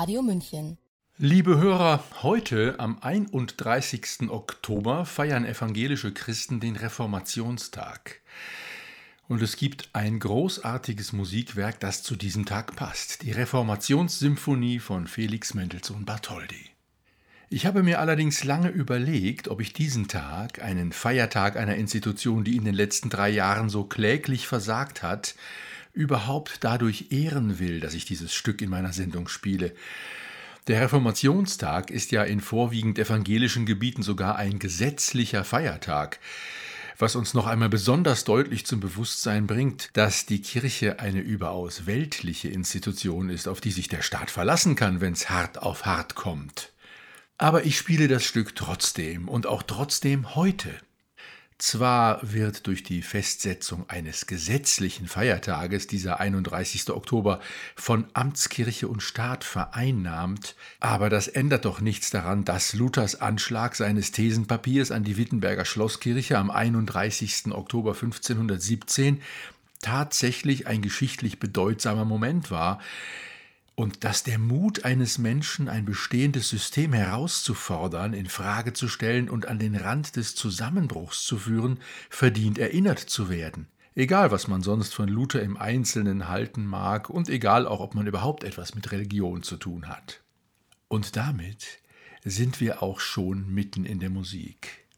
Radio 0.00 0.22
München. 0.22 0.78
Liebe 1.18 1.58
Hörer, 1.58 2.02
heute 2.22 2.76
am 2.78 2.96
31. 3.02 4.30
Oktober 4.30 5.04
feiern 5.04 5.44
evangelische 5.44 6.14
Christen 6.14 6.58
den 6.58 6.76
Reformationstag. 6.76 8.22
Und 9.28 9.42
es 9.42 9.56
gibt 9.56 9.90
ein 9.92 10.18
großartiges 10.18 11.12
Musikwerk, 11.12 11.80
das 11.80 12.02
zu 12.02 12.16
diesem 12.16 12.46
Tag 12.46 12.76
passt. 12.76 13.20
Die 13.20 13.32
Reformationssymphonie 13.32 14.78
von 14.78 15.06
Felix 15.06 15.52
Mendelssohn 15.52 16.06
Bartholdy. 16.06 16.70
Ich 17.50 17.66
habe 17.66 17.82
mir 17.82 18.00
allerdings 18.00 18.42
lange 18.42 18.70
überlegt, 18.70 19.48
ob 19.48 19.60
ich 19.60 19.74
diesen 19.74 20.08
Tag, 20.08 20.62
einen 20.62 20.92
Feiertag 20.92 21.58
einer 21.58 21.74
Institution, 21.74 22.42
die 22.42 22.56
in 22.56 22.64
den 22.64 22.74
letzten 22.74 23.10
drei 23.10 23.28
Jahren 23.28 23.68
so 23.68 23.84
kläglich 23.84 24.46
versagt 24.46 25.02
hat, 25.02 25.34
überhaupt 25.92 26.58
dadurch 26.62 27.06
ehren 27.10 27.58
will, 27.58 27.80
dass 27.80 27.94
ich 27.94 28.04
dieses 28.04 28.34
Stück 28.34 28.62
in 28.62 28.70
meiner 28.70 28.92
Sendung 28.92 29.28
spiele. 29.28 29.72
Der 30.66 30.80
Reformationstag 30.82 31.90
ist 31.90 32.12
ja 32.12 32.22
in 32.22 32.40
vorwiegend 32.40 32.98
evangelischen 32.98 33.66
Gebieten 33.66 34.02
sogar 34.02 34.36
ein 34.36 34.58
gesetzlicher 34.58 35.44
Feiertag 35.44 36.20
was 37.00 37.16
uns 37.16 37.34
noch 37.34 37.46
einmal 37.46 37.68
besonders 37.68 38.24
deutlich 38.24 38.66
zum 38.66 38.80
Bewusstsein 38.80 39.46
bringt, 39.46 39.90
dass 39.94 40.26
die 40.26 40.42
Kirche 40.42 41.00
eine 41.00 41.20
überaus 41.20 41.86
weltliche 41.86 42.48
Institution 42.48 43.30
ist, 43.30 43.48
auf 43.48 43.60
die 43.60 43.70
sich 43.70 43.88
der 43.88 44.02
Staat 44.02 44.30
verlassen 44.30 44.76
kann, 44.76 45.00
wenn 45.00 45.14
es 45.14 45.30
hart 45.30 45.62
auf 45.62 45.86
hart 45.86 46.14
kommt. 46.14 46.72
Aber 47.38 47.64
ich 47.64 47.78
spiele 47.78 48.06
das 48.08 48.24
Stück 48.24 48.54
trotzdem 48.54 49.28
und 49.28 49.46
auch 49.46 49.62
trotzdem 49.62 50.34
heute. 50.34 50.74
Zwar 51.60 52.20
wird 52.22 52.66
durch 52.66 52.82
die 52.84 53.02
Festsetzung 53.02 53.84
eines 53.90 54.26
gesetzlichen 54.26 55.06
Feiertages 55.06 55.86
dieser 55.86 56.18
31. 56.18 56.88
Oktober 56.88 57.38
von 57.76 58.06
Amtskirche 58.14 58.88
und 58.88 59.02
Staat 59.02 59.44
vereinnahmt, 59.44 60.56
aber 60.80 61.10
das 61.10 61.28
ändert 61.28 61.66
doch 61.66 61.82
nichts 61.82 62.08
daran, 62.08 62.46
dass 62.46 62.72
Luthers 62.72 63.20
Anschlag 63.20 63.76
seines 63.76 64.10
Thesenpapiers 64.10 64.90
an 64.90 65.04
die 65.04 65.18
Wittenberger 65.18 65.66
Schlosskirche 65.66 66.38
am 66.38 66.50
31. 66.50 67.52
Oktober 67.52 67.90
1517 67.90 69.20
tatsächlich 69.82 70.66
ein 70.66 70.80
geschichtlich 70.80 71.40
bedeutsamer 71.40 72.06
Moment 72.06 72.50
war, 72.50 72.80
und 73.80 74.04
dass 74.04 74.24
der 74.24 74.38
Mut 74.38 74.84
eines 74.84 75.16
Menschen, 75.16 75.70
ein 75.70 75.86
bestehendes 75.86 76.50
System 76.50 76.92
herauszufordern, 76.92 78.12
in 78.12 78.26
Frage 78.26 78.74
zu 78.74 78.88
stellen 78.88 79.30
und 79.30 79.46
an 79.46 79.58
den 79.58 79.74
Rand 79.74 80.16
des 80.16 80.34
Zusammenbruchs 80.34 81.24
zu 81.24 81.38
führen, 81.38 81.78
verdient 82.10 82.58
erinnert 82.58 82.98
zu 82.98 83.30
werden. 83.30 83.68
Egal, 83.94 84.32
was 84.32 84.48
man 84.48 84.60
sonst 84.60 84.94
von 84.94 85.08
Luther 85.08 85.42
im 85.42 85.56
Einzelnen 85.56 86.28
halten 86.28 86.66
mag 86.66 87.08
und 87.08 87.30
egal 87.30 87.66
auch, 87.66 87.80
ob 87.80 87.94
man 87.94 88.06
überhaupt 88.06 88.44
etwas 88.44 88.74
mit 88.74 88.92
Religion 88.92 89.42
zu 89.42 89.56
tun 89.56 89.88
hat. 89.88 90.20
Und 90.88 91.16
damit 91.16 91.78
sind 92.22 92.60
wir 92.60 92.82
auch 92.82 93.00
schon 93.00 93.48
mitten 93.48 93.86
in 93.86 93.98
der 93.98 94.10
Musik. 94.10 94.89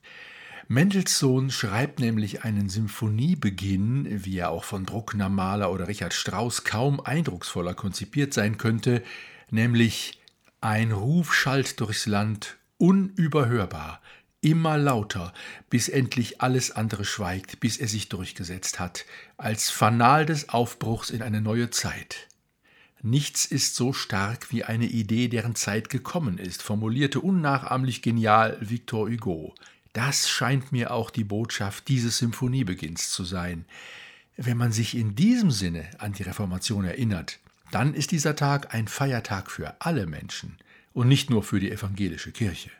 Mendelssohn 0.72 1.50
schreibt 1.50 2.00
nämlich 2.00 2.44
einen 2.44 2.70
Symphoniebeginn, 2.70 4.24
wie 4.24 4.38
er 4.38 4.48
auch 4.48 4.64
von 4.64 4.84
Bruckner, 4.84 5.28
Mahler 5.28 5.70
oder 5.70 5.86
Richard 5.86 6.14
Strauss 6.14 6.64
kaum 6.64 6.98
eindrucksvoller 6.98 7.74
konzipiert 7.74 8.32
sein 8.32 8.56
könnte, 8.56 9.02
nämlich 9.50 10.18
ein 10.62 10.92
Ruf 10.92 11.34
schallt 11.34 11.78
durchs 11.78 12.06
Land, 12.06 12.56
unüberhörbar, 12.78 14.00
immer 14.40 14.78
lauter, 14.78 15.34
bis 15.68 15.90
endlich 15.90 16.40
alles 16.40 16.70
andere 16.70 17.04
schweigt, 17.04 17.60
bis 17.60 17.76
er 17.76 17.86
sich 17.86 18.08
durchgesetzt 18.08 18.80
hat, 18.80 19.04
als 19.36 19.68
Fanal 19.68 20.24
des 20.24 20.48
Aufbruchs 20.48 21.10
in 21.10 21.20
eine 21.20 21.42
neue 21.42 21.68
Zeit. 21.68 22.28
Nichts 23.02 23.44
ist 23.44 23.74
so 23.74 23.92
stark 23.92 24.50
wie 24.50 24.64
eine 24.64 24.86
Idee, 24.86 25.28
deren 25.28 25.54
Zeit 25.54 25.90
gekommen 25.90 26.38
ist, 26.38 26.62
formulierte 26.62 27.20
unnachahmlich 27.20 28.00
genial 28.00 28.56
Victor 28.60 29.10
Hugo. 29.10 29.54
Das 29.92 30.28
scheint 30.28 30.72
mir 30.72 30.90
auch 30.90 31.10
die 31.10 31.24
Botschaft 31.24 31.88
dieses 31.88 32.18
Symphoniebeginns 32.18 33.10
zu 33.10 33.24
sein. 33.24 33.66
Wenn 34.36 34.56
man 34.56 34.72
sich 34.72 34.96
in 34.96 35.14
diesem 35.14 35.50
Sinne 35.50 35.88
an 35.98 36.12
die 36.12 36.22
Reformation 36.22 36.84
erinnert, 36.84 37.38
dann 37.70 37.94
ist 37.94 38.10
dieser 38.10 38.34
Tag 38.34 38.74
ein 38.74 38.88
Feiertag 38.88 39.50
für 39.50 39.76
alle 39.80 40.06
Menschen 40.06 40.56
und 40.94 41.08
nicht 41.08 41.30
nur 41.30 41.42
für 41.42 41.60
die 41.60 41.70
evangelische 41.70 42.32
Kirche. 42.32 42.70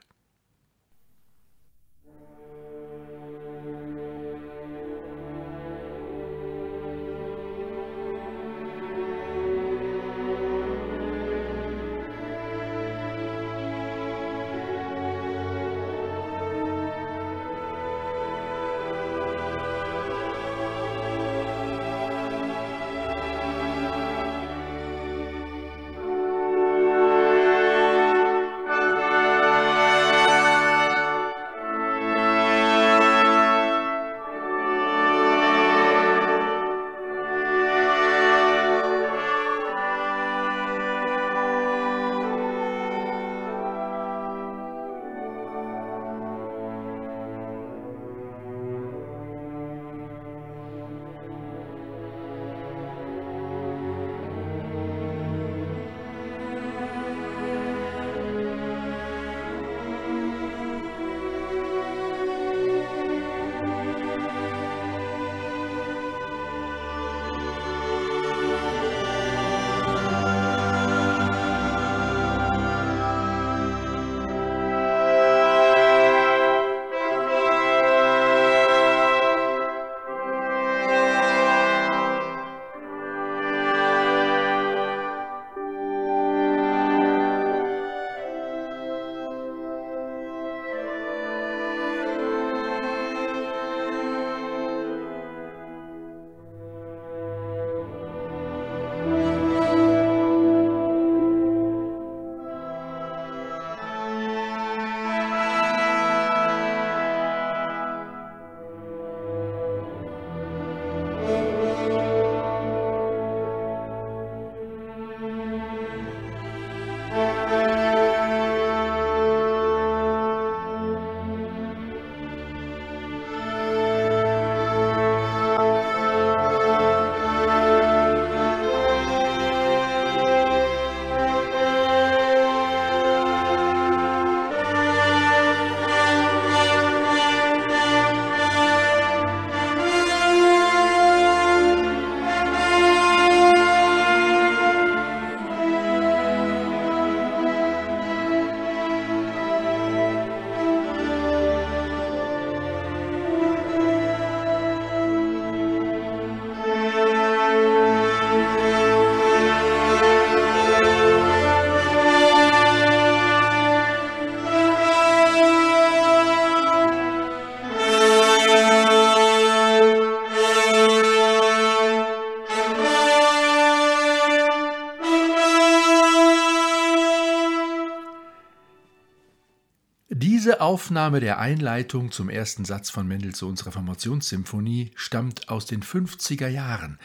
Aufnahme 180.72 181.20
der 181.20 181.38
Einleitung 181.38 182.12
zum 182.12 182.30
ersten 182.30 182.64
Satz 182.64 182.88
von 182.88 183.06
Mendelssohns 183.06 183.66
Reformationssymphonie 183.66 184.90
stammt 184.94 185.50
aus 185.50 185.66
den 185.66 185.82
50er 185.82 186.48
Jahren. 186.48 186.98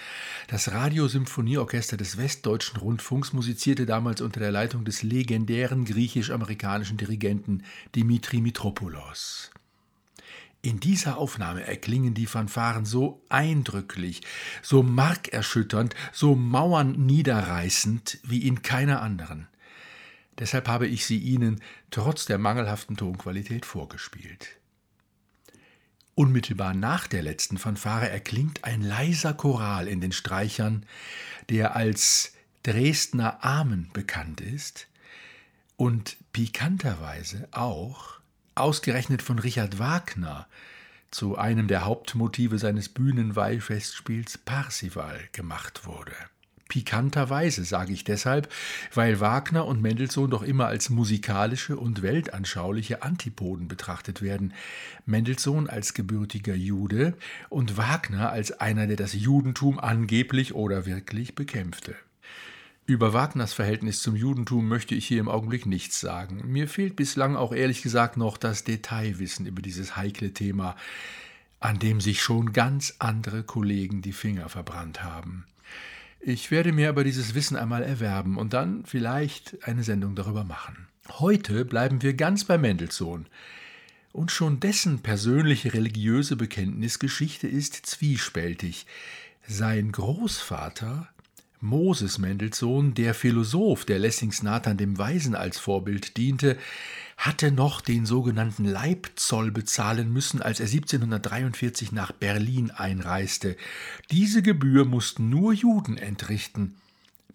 Das 0.47 0.71
Radiosymphonieorchester 0.71 1.97
des 1.97 2.15
Westdeutschen 2.15 2.79
Rundfunks 2.79 3.33
musizierte 3.33 3.85
damals 3.85 4.21
unter 4.21 4.39
der 4.39 4.53
Leitung 4.53 4.85
des 4.85 5.03
legendären 5.03 5.83
griechisch-amerikanischen 5.83 6.95
Dirigenten 6.95 7.65
Dimitri 7.93 8.39
Mitropoulos. 8.39 9.51
In 10.61 10.79
dieser 10.79 11.17
Aufnahme 11.17 11.67
erklingen 11.67 12.13
die 12.13 12.25
Fanfaren 12.25 12.85
so 12.85 13.21
eindrücklich, 13.27 14.21
so 14.61 14.81
markerschütternd, 14.81 15.93
so 16.13 16.35
mauernniederreißend 16.35 18.19
wie 18.23 18.47
in 18.47 18.61
keiner 18.61 19.01
anderen. 19.01 19.49
Deshalb 20.39 20.67
habe 20.67 20.87
ich 20.87 21.05
sie 21.05 21.17
Ihnen 21.17 21.61
trotz 21.89 22.25
der 22.25 22.37
mangelhaften 22.37 22.95
Tonqualität 22.95 23.65
vorgespielt. 23.65 24.49
Unmittelbar 26.15 26.73
nach 26.73 27.07
der 27.07 27.21
letzten 27.21 27.57
Fanfare 27.57 28.09
erklingt 28.09 28.63
ein 28.63 28.81
leiser 28.81 29.33
Choral 29.33 29.87
in 29.87 30.01
den 30.01 30.11
Streichern, 30.11 30.85
der 31.49 31.75
als 31.75 32.33
Dresdner 32.63 33.43
Amen 33.45 33.89
bekannt 33.93 34.41
ist 34.41 34.87
und 35.75 36.17
pikanterweise 36.33 37.47
auch 37.51 38.19
ausgerechnet 38.55 39.21
von 39.21 39.39
Richard 39.39 39.79
Wagner 39.79 40.47
zu 41.11 41.37
einem 41.37 41.67
der 41.67 41.85
Hauptmotive 41.85 42.59
seines 42.59 42.89
Bühnenweihfestspiels 42.89 44.39
Parsival 44.39 45.29
gemacht 45.31 45.85
wurde. 45.85 46.15
Pikanterweise 46.67 47.63
sage 47.63 47.93
ich 47.93 48.03
deshalb, 48.03 48.51
weil 48.93 49.19
Wagner 49.19 49.65
und 49.65 49.81
Mendelssohn 49.81 50.29
doch 50.29 50.43
immer 50.43 50.67
als 50.67 50.89
musikalische 50.89 51.77
und 51.77 52.01
weltanschauliche 52.01 53.03
Antipoden 53.03 53.67
betrachtet 53.67 54.21
werden. 54.21 54.53
Mendelssohn 55.05 55.69
als 55.69 55.93
gebürtiger 55.93 56.55
Jude 56.55 57.13
und 57.49 57.77
Wagner 57.77 58.31
als 58.31 58.51
einer, 58.59 58.87
der 58.87 58.97
das 58.97 59.13
Judentum 59.13 59.79
angeblich 59.79 60.53
oder 60.53 60.85
wirklich 60.85 61.35
bekämpfte. 61.35 61.95
Über 62.85 63.11
Wagners 63.11 63.51
Verhältnis 63.51 64.01
zum 64.01 64.15
Judentum 64.15 64.69
möchte 64.69 64.95
ich 64.95 65.05
hier 65.05 65.19
im 65.19 65.27
Augenblick 65.27 65.65
nichts 65.65 65.99
sagen. 65.99 66.41
Mir 66.45 66.69
fehlt 66.69 66.95
bislang 66.95 67.35
auch 67.35 67.51
ehrlich 67.51 67.81
gesagt 67.81 68.15
noch 68.15 68.37
das 68.37 68.63
Detailwissen 68.63 69.45
über 69.45 69.61
dieses 69.61 69.97
heikle 69.97 70.31
Thema, 70.31 70.77
an 71.59 71.79
dem 71.79 71.99
sich 71.99 72.21
schon 72.21 72.53
ganz 72.53 72.95
andere 72.99 73.43
Kollegen 73.43 74.01
die 74.01 74.13
Finger 74.13 74.47
verbrannt 74.47 75.03
haben. 75.03 75.43
Ich 76.19 76.51
werde 76.51 76.73
mir 76.73 76.89
aber 76.89 77.03
dieses 77.03 77.35
Wissen 77.35 77.55
einmal 77.55 77.83
erwerben 77.83 78.37
und 78.37 78.53
dann 78.53 78.85
vielleicht 78.85 79.57
eine 79.63 79.83
Sendung 79.83 80.15
darüber 80.15 80.43
machen. 80.43 80.87
Heute 81.19 81.63
bleiben 81.63 82.01
wir 82.01 82.13
ganz 82.13 82.43
bei 82.43 82.57
Mendelssohn. 82.57 83.27
Und 84.11 84.31
schon 84.31 84.59
dessen 84.59 85.03
persönliche 85.03 85.73
religiöse 85.73 86.35
Bekenntnisgeschichte 86.35 87.47
ist 87.47 87.85
zwiespältig. 87.85 88.87
Sein 89.47 89.91
Großvater, 89.91 91.07
Moses 91.59 92.17
Mendelssohn, 92.17 92.93
der 92.93 93.13
Philosoph, 93.13 93.85
der 93.85 93.99
Lessings 93.99 94.43
Nathan 94.43 94.77
dem 94.77 94.97
Weisen 94.97 95.35
als 95.35 95.59
Vorbild 95.59 96.17
diente, 96.17 96.57
hatte 97.17 97.51
noch 97.51 97.81
den 97.81 98.05
sogenannten 98.05 98.63
Leibzoll 98.63 99.51
bezahlen 99.51 100.13
müssen, 100.13 100.41
als 100.41 100.59
er 100.59 100.67
1743 100.67 101.91
nach 101.91 102.11
Berlin 102.11 102.69
einreiste. 102.69 103.57
Diese 104.11 104.43
Gebühr 104.43 104.85
mussten 104.85 105.29
nur 105.29 105.51
Juden 105.51 105.97
entrichten. 105.97 106.77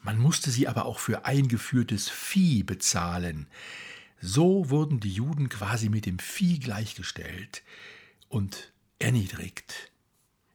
Man 0.00 0.19
musste 0.19 0.50
sie 0.50 0.69
aber 0.69 0.87
auch 0.87 1.00
für 1.00 1.26
eingeführtes 1.26 2.08
Vieh 2.08 2.62
bezahlen. 2.62 3.46
So 4.20 4.70
wurden 4.70 5.00
die 5.00 5.12
Juden 5.12 5.49
quasi 5.49 5.88
mit 5.88 6.06
dem 6.06 6.20
Vieh 6.20 6.61
gleichgestellt 6.61 7.62
und 8.29 8.73
erniedrigt. 9.00 9.90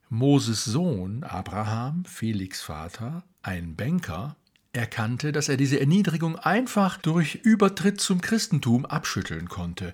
Moses 0.10 0.64
Sohn 0.64 1.26
Abraham, 1.26 2.06
Felix 2.06 2.62
Vater, 2.62 3.26
ein 3.42 3.76
Banker, 3.76 4.38
erkannte, 4.78 5.32
dass 5.32 5.50
er 5.50 5.58
diese 5.58 5.80
Erniedrigung 5.80 6.38
einfach 6.38 6.98
durch 6.98 7.36
Übertritt 7.36 8.00
zum 8.00 8.22
Christentum 8.22 8.86
abschütteln 8.86 9.50
konnte. 9.50 9.94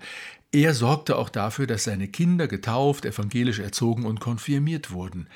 Er 0.52 0.76
sorgte 0.76 1.18
auch 1.18 1.30
dafür, 1.30 1.66
dass 1.66 1.86
seine 1.86 2.08
Kinder 2.08 2.48
getauft, 2.48 3.06
evangelisch 3.06 3.60
erzogen 3.60 4.06
und 4.06 4.20
konfirmiert 4.20 4.92
wurden. 4.92 5.28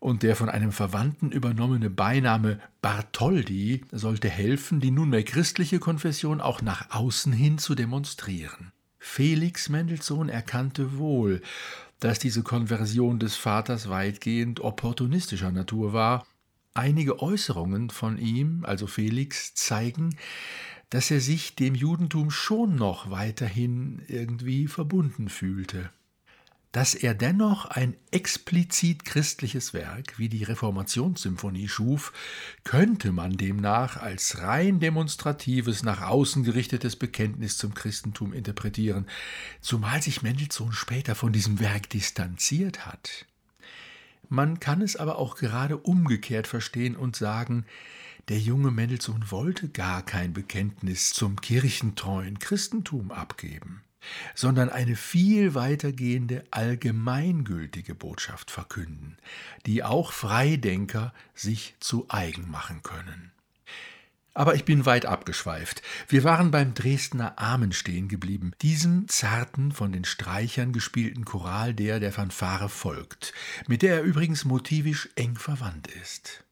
Und 0.00 0.22
der 0.22 0.36
von 0.36 0.48
einem 0.48 0.72
Verwandten 0.72 1.30
übernommene 1.30 1.88
Beiname 1.88 2.58
Bartholdi 2.82 3.82
sollte 3.92 4.28
helfen, 4.28 4.80
die 4.80 4.90
nunmehr 4.90 5.22
christliche 5.22 5.78
Konfession 5.78 6.40
auch 6.40 6.60
nach 6.60 6.90
außen 6.90 7.32
hin 7.32 7.58
zu 7.58 7.74
demonstrieren. 7.74 8.72
Felix 8.98 9.68
Mendelssohn 9.68 10.28
erkannte 10.28 10.98
wohl, 10.98 11.40
dass 12.00 12.18
diese 12.18 12.42
Konversion 12.42 13.18
des 13.18 13.36
Vaters 13.36 13.88
weitgehend 13.88 14.60
opportunistischer 14.60 15.52
Natur 15.52 15.92
war 15.92 16.26
Einige 16.74 17.22
Äußerungen 17.22 17.90
von 17.90 18.18
ihm, 18.18 18.64
also 18.64 18.88
Felix, 18.88 19.54
zeigen, 19.54 20.16
dass 20.90 21.10
er 21.12 21.20
sich 21.20 21.54
dem 21.54 21.76
Judentum 21.76 22.32
schon 22.32 22.74
noch 22.74 23.10
weiterhin 23.10 24.02
irgendwie 24.08 24.66
verbunden 24.66 25.28
fühlte. 25.28 25.90
Dass 26.72 26.96
er 26.96 27.14
dennoch 27.14 27.66
ein 27.66 27.96
explizit 28.10 29.04
christliches 29.04 29.72
Werk 29.72 30.18
wie 30.18 30.28
die 30.28 30.42
Reformationssymphonie 30.42 31.68
schuf, 31.68 32.12
könnte 32.64 33.12
man 33.12 33.36
demnach 33.36 33.96
als 33.96 34.42
rein 34.42 34.80
demonstratives, 34.80 35.84
nach 35.84 36.02
außen 36.02 36.42
gerichtetes 36.42 36.96
Bekenntnis 36.96 37.56
zum 37.56 37.74
Christentum 37.74 38.32
interpretieren, 38.32 39.06
zumal 39.60 40.02
sich 40.02 40.22
Mendelssohn 40.22 40.72
später 40.72 41.14
von 41.14 41.32
diesem 41.32 41.60
Werk 41.60 41.88
distanziert 41.90 42.84
hat. 42.84 43.26
Man 44.28 44.60
kann 44.60 44.80
es 44.80 44.96
aber 44.96 45.18
auch 45.18 45.36
gerade 45.36 45.76
umgekehrt 45.76 46.46
verstehen 46.46 46.96
und 46.96 47.16
sagen, 47.16 47.64
der 48.28 48.38
junge 48.38 48.70
Mendelssohn 48.70 49.30
wollte 49.30 49.68
gar 49.68 50.02
kein 50.02 50.32
Bekenntnis 50.32 51.10
zum 51.10 51.40
kirchentreuen 51.40 52.38
Christentum 52.38 53.10
abgeben, 53.10 53.82
sondern 54.34 54.70
eine 54.70 54.96
viel 54.96 55.54
weitergehende 55.54 56.44
allgemeingültige 56.50 57.94
Botschaft 57.94 58.50
verkünden, 58.50 59.18
die 59.66 59.82
auch 59.82 60.12
Freidenker 60.12 61.12
sich 61.34 61.74
zu 61.80 62.06
eigen 62.08 62.50
machen 62.50 62.82
können. 62.82 63.33
Aber 64.34 64.56
ich 64.56 64.64
bin 64.64 64.84
weit 64.84 65.06
abgeschweift. 65.06 65.80
Wir 66.08 66.24
waren 66.24 66.50
beim 66.50 66.74
Dresdner 66.74 67.38
Amen 67.38 67.72
stehen 67.72 68.08
geblieben, 68.08 68.52
diesem 68.62 69.06
zarten, 69.06 69.70
von 69.70 69.92
den 69.92 70.04
Streichern 70.04 70.72
gespielten 70.72 71.24
Choral, 71.24 71.72
der 71.72 72.00
der 72.00 72.12
Fanfare 72.12 72.68
folgt, 72.68 73.32
mit 73.68 73.82
der 73.82 73.94
er 73.94 74.02
übrigens 74.02 74.44
motivisch 74.44 75.08
eng 75.14 75.36
verwandt 75.36 75.86
ist. 76.02 76.44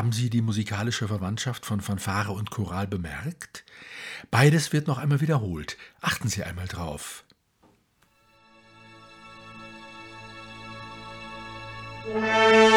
Haben 0.00 0.12
Sie 0.12 0.30
die 0.30 0.40
musikalische 0.40 1.08
Verwandtschaft 1.08 1.66
von 1.66 1.82
Fanfare 1.82 2.32
und 2.32 2.50
Choral 2.50 2.86
bemerkt? 2.86 3.66
Beides 4.30 4.72
wird 4.72 4.86
noch 4.86 4.96
einmal 4.96 5.20
wiederholt. 5.20 5.76
Achten 6.00 6.26
Sie 6.26 6.42
einmal 6.42 6.68
drauf. 6.68 7.22
Musik 12.06 12.64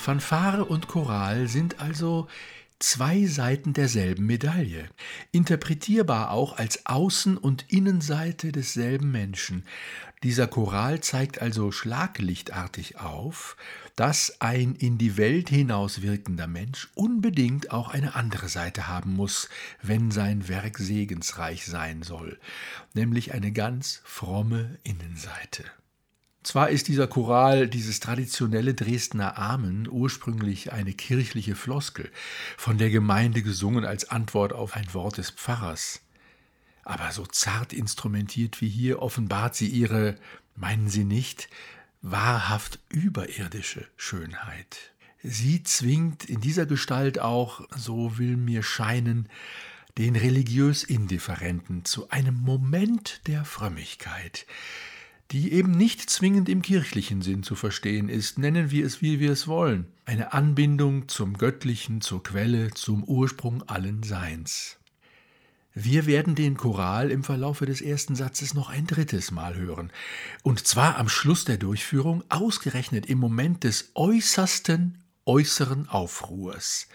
Fanfare 0.00 0.64
und 0.64 0.88
Choral 0.88 1.46
sind 1.46 1.78
also 1.78 2.26
zwei 2.78 3.26
Seiten 3.26 3.74
derselben 3.74 4.24
Medaille, 4.24 4.88
interpretierbar 5.30 6.30
auch 6.30 6.56
als 6.56 6.86
Außen- 6.86 7.36
und 7.36 7.66
Innenseite 7.68 8.50
desselben 8.50 9.12
Menschen. 9.12 9.66
Dieser 10.22 10.46
Choral 10.46 11.00
zeigt 11.00 11.42
also 11.42 11.70
schlaglichtartig 11.70 12.98
auf, 12.98 13.58
dass 13.94 14.40
ein 14.40 14.74
in 14.74 14.96
die 14.96 15.18
Welt 15.18 15.50
hinaus 15.50 16.00
wirkender 16.00 16.46
Mensch 16.46 16.88
unbedingt 16.94 17.70
auch 17.70 17.90
eine 17.90 18.14
andere 18.14 18.48
Seite 18.48 18.88
haben 18.88 19.14
muss, 19.14 19.50
wenn 19.82 20.10
sein 20.10 20.48
Werk 20.48 20.78
segensreich 20.78 21.66
sein 21.66 22.02
soll, 22.02 22.38
nämlich 22.94 23.34
eine 23.34 23.52
ganz 23.52 24.00
fromme 24.04 24.78
Innenseite. 24.82 25.64
Zwar 26.42 26.70
ist 26.70 26.88
dieser 26.88 27.06
Choral, 27.06 27.68
dieses 27.68 28.00
traditionelle 28.00 28.72
Dresdner 28.72 29.36
Amen, 29.36 29.86
ursprünglich 29.90 30.72
eine 30.72 30.94
kirchliche 30.94 31.54
Floskel, 31.54 32.10
von 32.56 32.78
der 32.78 32.88
Gemeinde 32.88 33.42
gesungen 33.42 33.84
als 33.84 34.10
Antwort 34.10 34.54
auf 34.54 34.74
ein 34.74 34.94
Wort 34.94 35.18
des 35.18 35.30
Pfarrers. 35.30 36.00
Aber 36.82 37.12
so 37.12 37.26
zart 37.26 37.74
instrumentiert 37.74 38.62
wie 38.62 38.70
hier 38.70 39.02
offenbart 39.02 39.54
sie 39.54 39.68
ihre, 39.68 40.16
meinen 40.56 40.88
Sie 40.88 41.04
nicht, 41.04 41.50
wahrhaft 42.00 42.78
überirdische 42.88 43.86
Schönheit. 43.96 44.92
Sie 45.22 45.62
zwingt 45.62 46.24
in 46.24 46.40
dieser 46.40 46.64
Gestalt 46.64 47.18
auch, 47.18 47.60
so 47.76 48.16
will 48.16 48.38
mir 48.38 48.62
scheinen, 48.62 49.28
den 49.98 50.16
religiös 50.16 50.82
Indifferenten 50.82 51.84
zu 51.84 52.08
einem 52.08 52.40
Moment 52.40 53.20
der 53.26 53.44
Frömmigkeit, 53.44 54.46
die 55.30 55.52
eben 55.52 55.70
nicht 55.70 56.10
zwingend 56.10 56.48
im 56.48 56.62
kirchlichen 56.62 57.22
Sinn 57.22 57.42
zu 57.42 57.54
verstehen 57.54 58.08
ist, 58.08 58.38
nennen 58.38 58.70
wir 58.70 58.84
es, 58.84 59.00
wie 59.00 59.20
wir 59.20 59.30
es 59.30 59.46
wollen, 59.46 59.86
eine 60.04 60.32
Anbindung 60.32 61.08
zum 61.08 61.38
Göttlichen, 61.38 62.00
zur 62.00 62.22
Quelle, 62.22 62.72
zum 62.72 63.04
Ursprung 63.04 63.62
allen 63.68 64.02
Seins. 64.02 64.78
Wir 65.72 66.06
werden 66.06 66.34
den 66.34 66.56
Choral 66.56 67.12
im 67.12 67.22
Verlaufe 67.22 67.64
des 67.64 67.80
ersten 67.80 68.16
Satzes 68.16 68.54
noch 68.54 68.70
ein 68.70 68.88
drittes 68.88 69.30
Mal 69.30 69.54
hören, 69.54 69.92
und 70.42 70.66
zwar 70.66 70.98
am 70.98 71.08
Schluss 71.08 71.44
der 71.44 71.58
Durchführung, 71.58 72.24
ausgerechnet 72.28 73.06
im 73.06 73.18
Moment 73.18 73.62
des 73.62 73.92
äußersten 73.94 74.98
äußeren 75.26 75.88
Aufruhrs. 75.88 76.88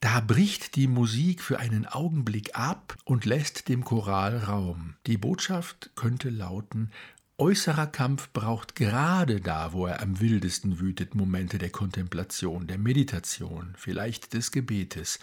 Da 0.00 0.18
bricht 0.18 0.74
die 0.74 0.88
Musik 0.88 1.40
für 1.40 1.60
einen 1.60 1.86
Augenblick 1.86 2.56
ab 2.58 2.96
und 3.04 3.24
lässt 3.24 3.68
dem 3.68 3.84
Choral 3.84 4.36
Raum. 4.36 4.96
Die 5.06 5.16
Botschaft 5.16 5.90
könnte 5.94 6.28
lauten 6.28 6.90
Äußerer 7.38 7.86
Kampf 7.86 8.28
braucht 8.32 8.76
gerade 8.76 9.40
da, 9.40 9.72
wo 9.72 9.86
er 9.86 10.02
am 10.02 10.20
wildesten 10.20 10.78
wütet, 10.78 11.14
Momente 11.14 11.58
der 11.58 11.70
Kontemplation, 11.70 12.66
der 12.66 12.78
Meditation, 12.78 13.74
vielleicht 13.76 14.34
des 14.34 14.52
Gebetes. 14.52 15.18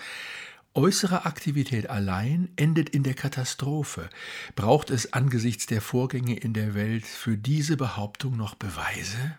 Äußere 0.74 1.26
Aktivität 1.26 1.90
allein 1.90 2.50
endet 2.56 2.90
in 2.90 3.04
der 3.04 3.14
Katastrophe. 3.14 4.10
Braucht 4.56 4.90
es 4.90 5.14
angesichts 5.14 5.66
der 5.68 5.82
Vorgänge 5.82 6.36
in 6.36 6.54
der 6.54 6.74
Welt 6.74 7.06
für 7.06 7.38
diese 7.38 7.78
Behauptung 7.78 8.36
noch 8.36 8.56
Beweise? 8.56 9.38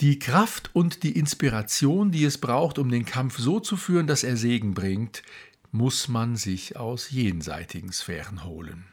Die 0.00 0.18
Kraft 0.18 0.70
und 0.74 1.04
die 1.04 1.16
Inspiration, 1.16 2.10
die 2.10 2.24
es 2.24 2.38
braucht, 2.38 2.78
um 2.78 2.90
den 2.90 3.04
Kampf 3.04 3.38
so 3.38 3.60
zu 3.60 3.76
führen, 3.76 4.06
dass 4.06 4.24
er 4.24 4.36
Segen 4.36 4.74
bringt, 4.74 5.22
muss 5.70 6.08
man 6.08 6.36
sich 6.36 6.76
aus 6.76 7.10
jenseitigen 7.10 7.92
Sphären 7.92 8.44
holen. 8.44 8.91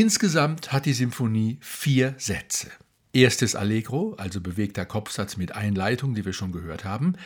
Insgesamt 0.00 0.70
hat 0.70 0.86
die 0.86 0.92
Symphonie 0.92 1.58
vier 1.60 2.14
Sätze. 2.18 2.70
Erstes 3.12 3.56
Allegro, 3.56 4.14
also 4.16 4.40
bewegter 4.40 4.84
Kopfsatz 4.84 5.36
mit 5.36 5.56
Einleitung, 5.56 6.14
die 6.14 6.24
wir 6.24 6.32
schon 6.32 6.52
gehört 6.52 6.84
haben. 6.84 7.16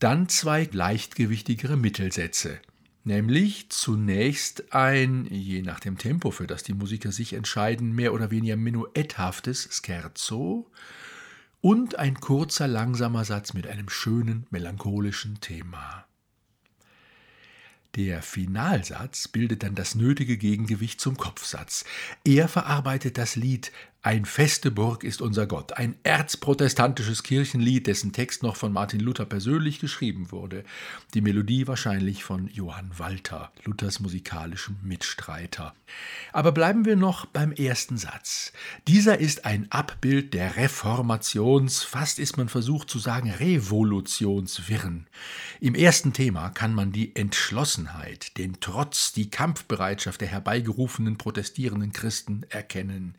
Dann 0.00 0.28
zwei 0.28 0.68
leichtgewichtigere 0.72 1.76
Mittelsätze, 1.76 2.58
nämlich 3.04 3.70
zunächst 3.70 4.74
ein, 4.74 5.26
je 5.30 5.62
nach 5.62 5.78
dem 5.78 5.96
Tempo, 5.96 6.32
für 6.32 6.48
das 6.48 6.64
die 6.64 6.74
Musiker 6.74 7.12
sich 7.12 7.34
entscheiden, 7.34 7.92
mehr 7.92 8.12
oder 8.12 8.32
weniger 8.32 8.56
menuetthaftes 8.56 9.68
Scherzo 9.70 10.68
und 11.60 12.00
ein 12.00 12.18
kurzer, 12.18 12.66
langsamer 12.66 13.24
Satz 13.24 13.54
mit 13.54 13.68
einem 13.68 13.88
schönen, 13.88 14.48
melancholischen 14.50 15.38
Thema. 15.40 16.04
Der 17.96 18.22
Finalsatz 18.22 19.28
bildet 19.28 19.62
dann 19.62 19.74
das 19.74 19.94
nötige 19.94 20.38
Gegengewicht 20.38 20.98
zum 20.98 21.18
Kopfsatz. 21.18 21.84
Er 22.24 22.48
verarbeitet 22.48 23.18
das 23.18 23.36
Lied 23.36 23.70
ein 24.04 24.24
feste 24.24 24.72
Burg 24.72 25.04
ist 25.04 25.22
unser 25.22 25.46
Gott, 25.46 25.74
ein 25.74 25.94
erzprotestantisches 26.02 27.22
Kirchenlied, 27.22 27.86
dessen 27.86 28.12
Text 28.12 28.42
noch 28.42 28.56
von 28.56 28.72
Martin 28.72 28.98
Luther 28.98 29.26
persönlich 29.26 29.78
geschrieben 29.78 30.32
wurde. 30.32 30.64
Die 31.14 31.20
Melodie 31.20 31.68
wahrscheinlich 31.68 32.24
von 32.24 32.48
Johann 32.48 32.90
Walter, 32.98 33.52
Luthers 33.64 34.00
musikalischem 34.00 34.76
Mitstreiter. 34.82 35.72
Aber 36.32 36.50
bleiben 36.50 36.84
wir 36.84 36.96
noch 36.96 37.26
beim 37.26 37.52
ersten 37.52 37.96
Satz. 37.96 38.52
Dieser 38.88 39.18
ist 39.18 39.44
ein 39.44 39.70
Abbild 39.70 40.34
der 40.34 40.56
Reformations, 40.56 41.84
fast 41.84 42.18
ist 42.18 42.36
man 42.36 42.48
versucht 42.48 42.90
zu 42.90 42.98
sagen 42.98 43.30
Revolutionswirren. 43.30 45.06
Im 45.60 45.76
ersten 45.76 46.12
Thema 46.12 46.50
kann 46.50 46.74
man 46.74 46.90
die 46.90 47.14
Entschlossenheit, 47.14 48.36
den 48.36 48.58
Trotz, 48.58 49.12
die 49.12 49.30
Kampfbereitschaft 49.30 50.20
der 50.20 50.28
herbeigerufenen 50.28 51.18
protestierenden 51.18 51.92
Christen 51.92 52.44
erkennen. 52.48 53.14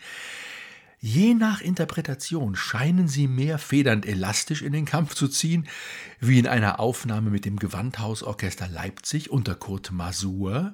Je 1.05 1.33
nach 1.33 1.60
Interpretation 1.60 2.55
scheinen 2.55 3.10
sie 3.10 3.27
mehr 3.27 3.57
federnd 3.57 4.05
elastisch 4.05 4.62
in 4.62 4.72
den 4.72 4.86
Kampf 4.86 5.15
zu 5.15 5.27
ziehen, 5.27 5.67
wie 6.22 6.39
in 6.39 6.48
einer 6.48 6.79
Aufnahme 6.79 7.29
mit 7.29 7.43
dem 7.43 7.60
Gewandhausorchester 7.60 8.69
Leipzig 8.69 9.29
unter 9.29 9.53
Kurt 9.53 9.91
Masur. 9.91 10.72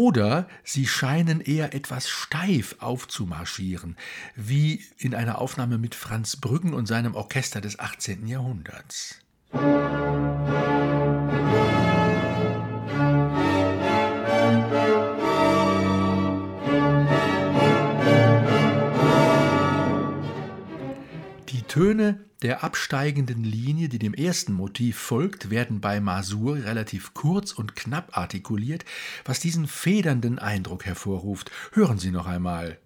Oder 0.00 0.48
sie 0.64 0.86
scheinen 0.86 1.42
eher 1.42 1.74
etwas 1.74 2.08
steif 2.08 2.76
aufzumarschieren, 2.78 3.98
wie 4.34 4.82
in 4.96 5.14
einer 5.14 5.38
Aufnahme 5.38 5.76
mit 5.76 5.94
Franz 5.94 6.36
Brüggen 6.36 6.72
und 6.72 6.86
seinem 6.86 7.14
Orchester 7.14 7.60
des 7.60 7.78
18. 7.78 8.26
Jahrhunderts. 8.26 9.18
Die 9.52 10.09
Töne 21.70 22.18
der 22.42 22.64
absteigenden 22.64 23.44
Linie, 23.44 23.88
die 23.88 24.00
dem 24.00 24.12
ersten 24.12 24.52
Motiv 24.52 24.98
folgt, 24.98 25.50
werden 25.50 25.80
bei 25.80 26.00
Masur 26.00 26.56
relativ 26.56 27.14
kurz 27.14 27.52
und 27.52 27.76
knapp 27.76 28.18
artikuliert, 28.18 28.84
was 29.24 29.38
diesen 29.38 29.68
federnden 29.68 30.40
Eindruck 30.40 30.84
hervorruft. 30.84 31.52
Hören 31.70 32.00
Sie 32.00 32.10
noch 32.10 32.26
einmal. 32.26 32.78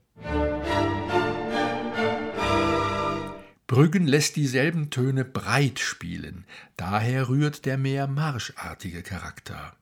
Brüggen 3.67 4.07
lässt 4.07 4.37
dieselben 4.37 4.91
Töne 4.91 5.25
breit 5.25 5.79
spielen, 5.79 6.45
daher 6.77 7.31
rührt 7.31 7.65
der 7.65 7.79
mehr 7.79 8.07
marschartige 8.07 9.03
Charakter. 9.03 9.73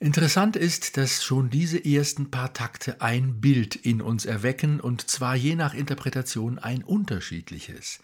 Interessant 0.00 0.54
ist, 0.54 0.96
dass 0.96 1.24
schon 1.24 1.50
diese 1.50 1.84
ersten 1.84 2.30
paar 2.30 2.52
Takte 2.52 3.00
ein 3.00 3.40
Bild 3.40 3.74
in 3.74 4.00
uns 4.00 4.26
erwecken, 4.26 4.78
und 4.80 5.10
zwar 5.10 5.34
je 5.34 5.56
nach 5.56 5.74
Interpretation 5.74 6.60
ein 6.60 6.84
unterschiedliches. 6.84 7.98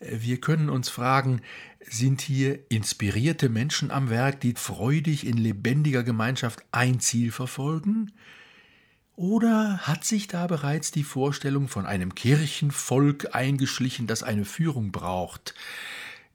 Wir 0.00 0.40
können 0.40 0.68
uns 0.68 0.88
fragen, 0.88 1.40
sind 1.80 2.20
hier 2.20 2.58
inspirierte 2.68 3.48
Menschen 3.48 3.92
am 3.92 4.10
Werk, 4.10 4.40
die 4.40 4.54
freudig 4.54 5.24
in 5.24 5.36
lebendiger 5.36 6.02
Gemeinschaft 6.02 6.64
ein 6.72 6.98
Ziel 6.98 7.30
verfolgen? 7.30 8.10
Oder 9.14 9.78
hat 9.78 10.04
sich 10.04 10.26
da 10.26 10.48
bereits 10.48 10.90
die 10.90 11.04
Vorstellung 11.04 11.68
von 11.68 11.86
einem 11.86 12.16
Kirchenvolk 12.16 13.36
eingeschlichen, 13.36 14.08
das 14.08 14.24
eine 14.24 14.44
Führung 14.44 14.90
braucht, 14.90 15.54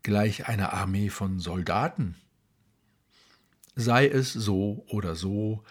gleich 0.03 0.47
einer 0.47 0.71
Armee 0.71 1.09
von 1.09 1.39
Soldaten? 1.39 2.15
Sei 3.75 4.07
es 4.07 4.33
so 4.33 4.85
oder 4.87 5.15
so, 5.15 5.63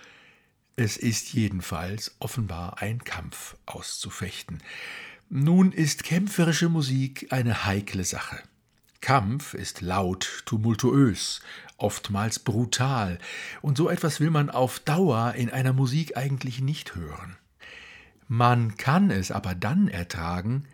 es 0.77 0.97
ist 0.97 1.33
jedenfalls 1.35 2.17
offenbar 2.19 2.83
ein 2.83 3.05
Kampf 3.05 3.57
auszufechten. 3.67 4.63
Nun 5.29 5.73
ist 5.73 6.03
kämpferische 6.03 6.69
Musik 6.69 7.29
eine 7.31 7.65
heikle 7.65 8.05
Sache. 8.05 8.39
Kampf 9.01 9.55
ist 9.55 9.81
laut, 9.81 10.43
tumultuös, 10.47 11.41
oftmals 11.77 12.39
brutal, 12.39 13.19
und 13.61 13.77
so 13.77 13.89
etwas 13.89 14.21
will 14.21 14.31
man 14.31 14.51
auf 14.51 14.79
Dauer 14.79 15.35
in 15.35 15.51
einer 15.51 15.73
Musik 15.73 16.17
eigentlich 16.17 16.61
nicht 16.61 16.95
hören. 16.95 17.37
Man 18.29 18.77
kann 18.77 19.11
es 19.11 19.31
aber 19.31 19.55
dann 19.55 19.89
ertragen, 19.89 20.65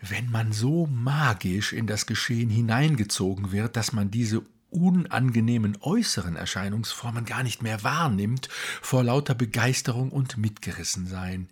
wenn 0.00 0.30
man 0.30 0.52
so 0.52 0.86
magisch 0.86 1.72
in 1.72 1.86
das 1.86 2.06
Geschehen 2.06 2.50
hineingezogen 2.50 3.52
wird, 3.52 3.76
dass 3.76 3.92
man 3.92 4.10
diese 4.10 4.42
unangenehmen 4.72 5.78
äußeren 5.80 6.36
Erscheinungsformen 6.36 7.24
gar 7.24 7.42
nicht 7.42 7.62
mehr 7.62 7.84
wahrnimmt 7.84 8.48
vor 8.80 9.04
lauter 9.04 9.34
Begeisterung 9.34 10.10
und 10.10 10.38
Mitgerissensein. 10.38 11.48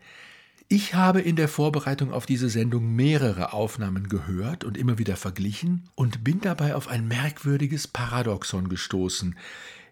Ich 0.72 0.94
habe 0.94 1.20
in 1.20 1.34
der 1.34 1.48
Vorbereitung 1.48 2.12
auf 2.12 2.26
diese 2.26 2.48
Sendung 2.48 2.94
mehrere 2.94 3.52
Aufnahmen 3.52 4.08
gehört 4.08 4.62
und 4.62 4.78
immer 4.78 4.98
wieder 4.98 5.16
verglichen 5.16 5.88
und 5.96 6.22
bin 6.22 6.40
dabei 6.40 6.76
auf 6.76 6.86
ein 6.86 7.08
merkwürdiges 7.08 7.88
Paradoxon 7.88 8.68
gestoßen. 8.68 9.36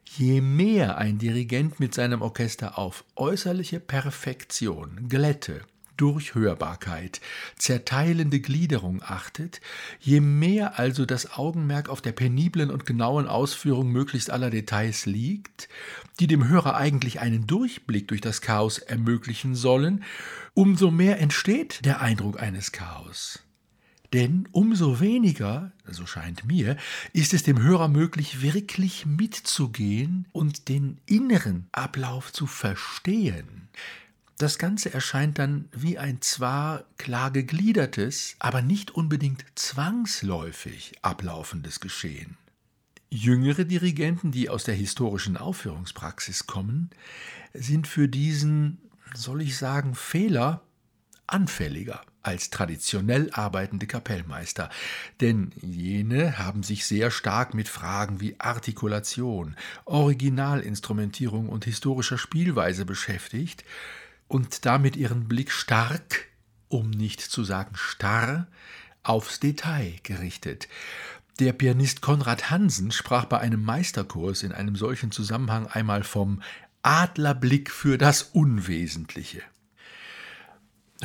Je 0.05 0.41
mehr 0.41 0.97
ein 0.97 1.19
Dirigent 1.19 1.81
mit 1.81 1.95
seinem 1.95 2.23
Orchester 2.23 2.79
auf 2.79 3.05
äußerliche 3.17 3.81
Perfektion, 3.81 5.09
Glätte, 5.09 5.63
Durchhörbarkeit, 5.99 7.21
zerteilende 7.57 8.41
Gliederung 8.41 9.03
achtet, 9.03 9.61
je 10.01 10.21
mehr 10.21 10.79
also 10.79 11.05
das 11.05 11.33
Augenmerk 11.33 11.91
auf 11.91 12.01
der 12.01 12.13
peniblen 12.13 12.71
und 12.71 12.87
genauen 12.87 13.27
Ausführung 13.27 13.93
möglichst 13.93 14.31
aller 14.31 14.49
Details 14.49 15.05
liegt, 15.05 15.69
die 16.21 16.27
dem 16.27 16.49
Hörer 16.49 16.77
eigentlich 16.77 17.21
einen 17.21 17.47
Durchblick 17.47 18.09
durch 18.09 18.23
das 18.23 18.41
Chaos 18.41 18.79
ermöglichen 18.79 19.55
sollen, 19.55 20.05
umso 20.55 20.91
mehr 20.91 21.21
entsteht 21.21 21.85
der 21.85 22.01
Eindruck 22.01 22.41
eines 22.41 22.73
Chaos. 22.73 23.41
Denn 24.13 24.49
umso 24.53 25.01
weniger, 25.01 25.73
so 25.87 26.07
scheint 26.07 26.47
mir, 26.47 26.79
ist 27.13 27.35
es 27.35 27.43
dem 27.43 27.61
Hörer 27.61 27.89
möglich, 27.89 28.41
wirklich 28.41 29.05
mitzugehen 29.05 30.27
und 30.33 30.69
den 30.69 30.99
inneren 31.05 31.69
Ablauf 31.73 32.33
zu 32.33 32.47
verstehen. 32.47 33.68
Das 34.39 34.59
Ganze 34.59 34.95
erscheint 34.95 35.39
dann 35.39 35.69
wie 35.73 35.99
ein 35.99 36.21
zwar 36.23 36.85
klar 36.97 37.33
gegliedertes, 37.33 38.37
aber 38.39 38.63
nicht 38.63 38.93
unbedingt 38.93 39.45
zwangsläufig 39.57 40.93
ablaufendes 41.03 41.81
Geschehen. 41.81 42.37
Jüngere 43.11 43.65
Dirigenten, 43.65 44.31
die 44.31 44.49
aus 44.49 44.65
der 44.65 44.75
historischen 44.75 45.37
Aufführungspraxis 45.37 46.47
kommen, 46.47 46.91
sind 47.53 47.89
für 47.89 48.09
diesen 48.09 48.79
soll 49.15 49.43
ich 49.43 49.57
sagen, 49.57 49.95
Fehler 49.95 50.63
anfälliger 51.27 52.03
als 52.23 52.51
traditionell 52.51 53.31
arbeitende 53.33 53.87
Kapellmeister, 53.87 54.71
denn 55.21 55.53
jene 55.61 56.39
haben 56.39 56.63
sich 56.63 56.85
sehr 56.85 57.11
stark 57.11 57.55
mit 57.55 57.69
Fragen 57.69 58.21
wie 58.21 58.39
Artikulation, 58.39 59.57
Originalinstrumentierung 59.85 61.49
und 61.49 61.65
historischer 61.65 62.19
Spielweise 62.19 62.85
beschäftigt 62.85 63.65
und 64.29 64.67
damit 64.67 64.97
ihren 64.97 65.27
Blick 65.27 65.51
stark, 65.51 66.29
um 66.69 66.91
nicht 66.91 67.21
zu 67.21 67.45
sagen 67.45 67.75
starr, 67.75 68.47
aufs 69.03 69.41
Detail 69.41 69.95
gerichtet. 70.03 70.69
Der 71.39 71.53
Pianist 71.53 72.03
Konrad 72.03 72.51
Hansen 72.51 72.91
sprach 72.91 73.25
bei 73.25 73.39
einem 73.39 73.63
Meisterkurs 73.63 74.43
in 74.43 74.53
einem 74.53 74.77
solchen 74.77 75.11
Zusammenhang 75.11 75.67
einmal 75.67 76.05
vom 76.05 76.43
Adlerblick 76.83 77.71
für 77.71 77.97
das 77.97 78.23
Unwesentliche. 78.23 79.43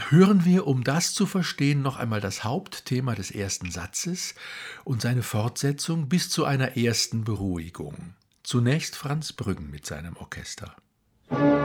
Hören 0.09 0.43
wir, 0.43 0.65
um 0.65 0.83
das 0.83 1.13
zu 1.13 1.27
verstehen, 1.27 1.83
noch 1.83 1.97
einmal 1.97 2.19
das 2.19 2.43
Hauptthema 2.43 3.13
des 3.13 3.29
ersten 3.29 3.69
Satzes 3.69 4.33
und 4.83 5.03
seine 5.03 5.21
Fortsetzung 5.21 6.09
bis 6.09 6.29
zu 6.29 6.45
einer 6.45 6.77
ersten 6.77 7.23
Beruhigung. 7.23 8.15
Zunächst 8.41 8.95
Franz 8.95 9.33
Brüggen 9.33 9.69
mit 9.69 9.85
seinem 9.85 10.17
Orchester. 10.17 10.75
Musik 11.29 11.62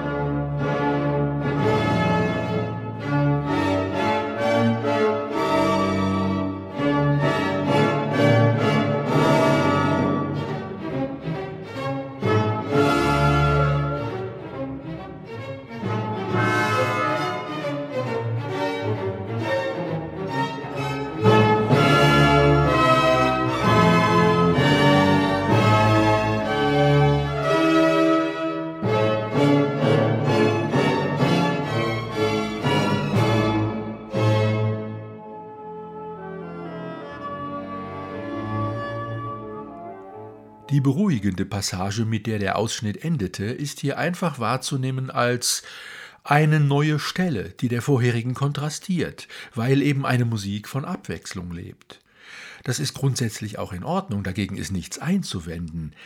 Die 40.78 40.82
beruhigende 40.82 41.44
Passage, 41.44 42.04
mit 42.04 42.28
der 42.28 42.38
der 42.38 42.54
Ausschnitt 42.56 43.02
endete, 43.02 43.46
ist 43.46 43.80
hier 43.80 43.98
einfach 43.98 44.38
wahrzunehmen 44.38 45.10
als 45.10 45.64
eine 46.22 46.60
neue 46.60 47.00
Stelle, 47.00 47.48
die 47.48 47.66
der 47.66 47.82
vorherigen 47.82 48.32
kontrastiert, 48.34 49.26
weil 49.56 49.82
eben 49.82 50.06
eine 50.06 50.24
Musik 50.24 50.68
von 50.68 50.84
Abwechslung 50.84 51.50
lebt. 51.50 52.00
Das 52.62 52.78
ist 52.78 52.94
grundsätzlich 52.94 53.58
auch 53.58 53.72
in 53.72 53.82
Ordnung, 53.82 54.22
dagegen 54.22 54.56
ist 54.56 54.70
nichts 54.70 55.00
einzuwenden. 55.00 55.96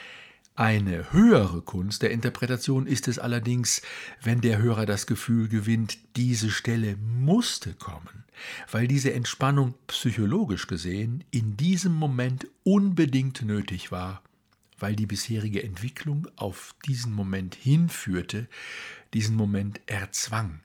Eine 0.54 1.12
höhere 1.12 1.60
Kunst 1.60 2.00
der 2.00 2.10
Interpretation 2.10 2.86
ist 2.86 3.08
es 3.08 3.18
allerdings, 3.18 3.82
wenn 4.22 4.40
der 4.40 4.56
Hörer 4.56 4.86
das 4.86 5.06
Gefühl 5.06 5.48
gewinnt, 5.48 5.98
diese 6.16 6.50
Stelle 6.50 6.96
musste 6.96 7.74
kommen, 7.74 8.24
weil 8.70 8.88
diese 8.88 9.12
Entspannung 9.12 9.74
psychologisch 9.86 10.66
gesehen 10.66 11.24
in 11.30 11.58
diesem 11.58 11.92
Moment 11.92 12.46
unbedingt 12.64 13.42
nötig 13.42 13.92
war 13.92 14.22
weil 14.82 14.96
die 14.96 15.06
bisherige 15.06 15.62
Entwicklung 15.62 16.26
auf 16.36 16.74
diesen 16.86 17.14
Moment 17.14 17.54
hinführte, 17.54 18.48
diesen 19.14 19.36
Moment 19.36 19.80
erzwang. 19.86 20.60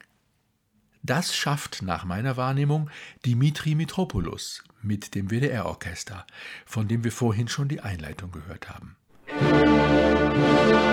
Das 1.03 1.35
schafft 1.35 1.83
nach 1.83 2.03
meiner 2.03 2.35
Wahrnehmung 2.35 2.89
Dimitri 3.25 3.75
Mitropoulos 3.75 4.63
mit 4.81 5.15
dem 5.15 5.29
WDR-Orchester, 5.29 6.25
von 6.65 6.87
dem 6.87 7.03
wir 7.03 7.11
vorhin 7.11 7.47
schon 7.47 7.69
die 7.69 7.81
Einleitung 7.81 8.31
gehört 8.31 8.69
haben. 8.69 8.97
Musik 9.39 10.86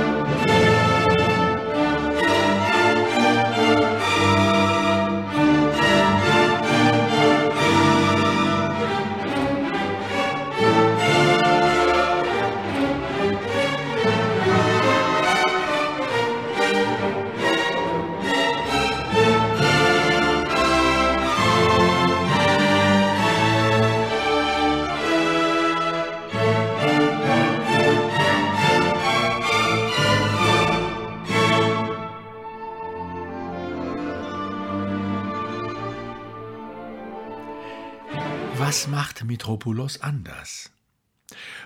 Was 38.74 38.88
macht 38.88 39.22
Mitropoulos 39.22 40.00
anders? 40.00 40.72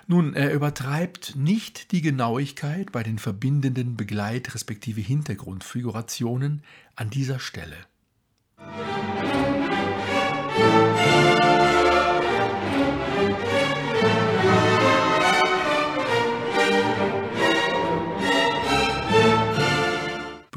Nun, 0.07 0.35
er 0.35 0.53
übertreibt 0.53 1.37
nicht 1.37 1.93
die 1.93 2.03
Genauigkeit 2.03 2.93
bei 2.93 3.03
den 3.03 3.19
verbindenden 3.19 3.97
Begleit- 3.97 4.55
respektive 4.55 5.01
Hintergrundfigurationen 5.01 6.63
an 6.97 7.09
dieser 7.09 7.39
Stelle. 7.39 7.79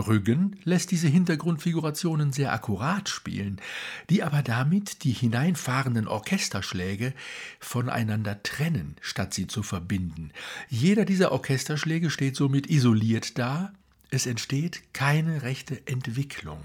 Brüggen 0.02 0.56
lässt 0.64 0.90
diese 0.90 1.08
Hintergrundfigurationen 1.08 2.34
sehr 2.34 2.52
akkurat 2.54 3.08
spielen, 3.08 3.62
die 4.10 4.24
aber 4.24 4.42
damit 4.42 5.04
die 5.04 5.12
hineinfahrenden 5.12 6.08
Orchesterschläge 6.08 7.14
voneinander 7.60 8.42
trennen, 8.42 8.96
statt 9.00 9.36
sie 9.36 9.46
zu 9.46 9.62
verbinden. 9.62 10.32
Jeder 10.70 11.06
dieser 11.06 11.32
Orchesterschläge 11.32 12.10
steht 12.10 12.36
somit 12.36 12.68
isoliert 12.68 13.38
da, 13.38 13.74
es 14.10 14.26
entsteht 14.26 14.82
keine 14.94 15.44
rechte 15.44 15.86
Entwicklung. 15.86 16.60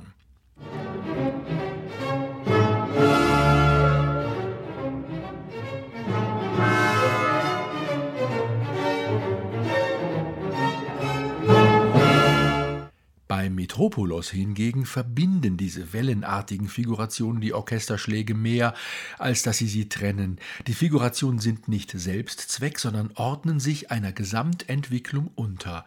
Bei 13.36 13.50
Metropolos 13.50 14.30
hingegen 14.30 14.86
verbinden 14.86 15.58
diese 15.58 15.92
wellenartigen 15.92 16.68
Figurationen 16.70 17.42
die 17.42 17.52
Orchesterschläge 17.52 18.32
mehr, 18.34 18.72
als 19.18 19.42
dass 19.42 19.58
sie 19.58 19.68
sie 19.68 19.90
trennen. 19.90 20.38
Die 20.66 20.72
Figurationen 20.72 21.38
sind 21.38 21.68
nicht 21.68 21.90
Selbstzweck, 21.90 22.78
sondern 22.78 23.10
ordnen 23.14 23.60
sich 23.60 23.90
einer 23.90 24.12
Gesamtentwicklung 24.12 25.30
unter. 25.34 25.84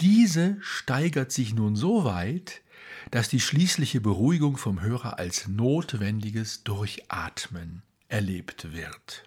Diese 0.00 0.56
steigert 0.62 1.30
sich 1.30 1.52
nun 1.52 1.76
so 1.76 2.04
weit, 2.04 2.62
dass 3.10 3.28
die 3.28 3.40
schließliche 3.40 4.00
Beruhigung 4.00 4.56
vom 4.56 4.80
Hörer 4.80 5.18
als 5.18 5.48
notwendiges 5.48 6.64
Durchatmen 6.64 7.82
erlebt 8.08 8.68
wird. 8.72 9.24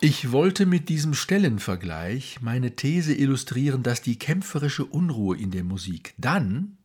Ich 0.00 0.30
wollte 0.30 0.64
mit 0.64 0.88
diesem 0.88 1.12
Stellenvergleich 1.12 2.40
meine 2.40 2.76
These 2.76 3.14
illustrieren, 3.14 3.82
dass 3.82 4.00
die 4.00 4.16
kämpferische 4.16 4.84
Unruhe 4.84 5.36
in 5.36 5.50
der 5.50 5.64
Musik 5.64 6.14
dann 6.18 6.78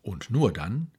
und 0.00 0.30
nur 0.30 0.50
dann 0.50 0.90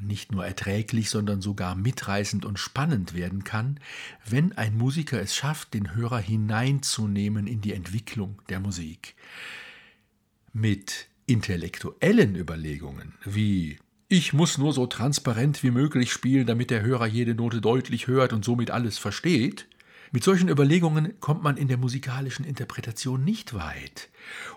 nicht 0.00 0.32
nur 0.32 0.46
erträglich, 0.46 1.10
sondern 1.10 1.42
sogar 1.42 1.74
mitreißend 1.74 2.46
und 2.46 2.58
spannend 2.58 3.14
werden 3.14 3.44
kann, 3.44 3.80
wenn 4.26 4.52
ein 4.52 4.76
Musiker 4.76 5.20
es 5.20 5.34
schafft, 5.34 5.74
den 5.74 5.94
Hörer 5.94 6.20
hineinzunehmen 6.20 7.46
in 7.46 7.60
die 7.60 7.74
Entwicklung 7.74 8.40
der 8.48 8.60
Musik. 8.60 9.14
Mit 10.54 11.08
intellektuellen 11.26 12.34
Überlegungen 12.34 13.14
wie 13.24 13.78
ich 14.10 14.32
muss 14.32 14.56
nur 14.56 14.72
so 14.72 14.86
transparent 14.86 15.62
wie 15.62 15.70
möglich 15.70 16.10
spielen, 16.10 16.46
damit 16.46 16.70
der 16.70 16.80
Hörer 16.80 17.06
jede 17.06 17.34
Note 17.34 17.60
deutlich 17.60 18.06
hört 18.06 18.32
und 18.32 18.42
somit 18.42 18.70
alles 18.70 18.96
versteht, 18.96 19.68
mit 20.10 20.24
solchen 20.24 20.48
Überlegungen 20.48 21.20
kommt 21.20 21.42
man 21.42 21.56
in 21.56 21.68
der 21.68 21.76
musikalischen 21.76 22.44
Interpretation 22.44 23.24
nicht 23.24 23.54
weit. 23.54 24.08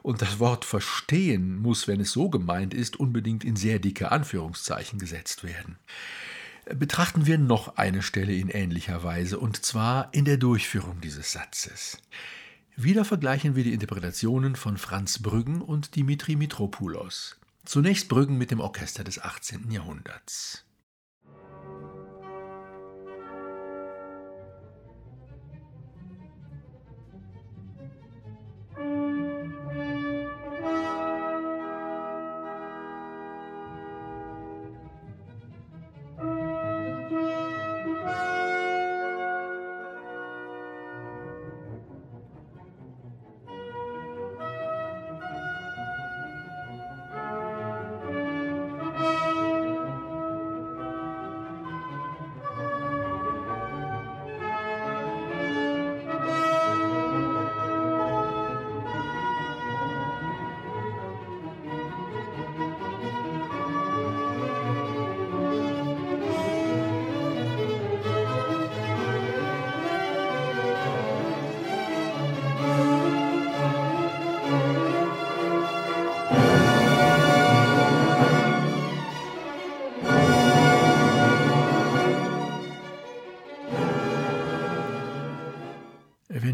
Und 0.02 0.22
das 0.22 0.40
Wort 0.40 0.66
verstehen 0.66 1.58
muss, 1.58 1.88
wenn 1.88 2.00
es 2.00 2.12
so 2.12 2.30
gemeint 2.30 2.74
ist, 2.74 3.00
unbedingt 3.00 3.44
in 3.44 3.56
sehr 3.56 3.80
dicke 3.80 4.12
Anführungszeichen 4.12 5.00
gesetzt 5.00 5.44
werden. 5.44 5.78
Betrachten 6.74 7.26
wir 7.26 7.38
noch 7.38 7.78
eine 7.78 8.02
Stelle 8.02 8.34
in 8.34 8.50
ähnlicher 8.50 9.04
Weise, 9.04 9.40
und 9.40 9.66
zwar 9.66 10.14
in 10.14 10.26
der 10.26 10.38
Durchführung 10.38 11.02
dieses 11.02 11.32
Satzes. 11.32 11.98
Wieder 12.78 13.04
vergleichen 13.04 13.56
wir 13.56 13.64
die 13.64 13.74
Interpretationen 13.74 14.56
von 14.56 14.78
Franz 14.78 15.20
Brüggen 15.20 15.62
und 15.62 15.96
Dimitri 15.96 16.36
Mitropoulos. 16.36 17.36
Zunächst 17.66 18.08
Brüggen 18.08 18.38
mit 18.38 18.52
dem 18.52 18.60
Orchester 18.60 19.04
des 19.04 19.22
18. 19.22 19.70
Jahrhunderts. 19.70 20.64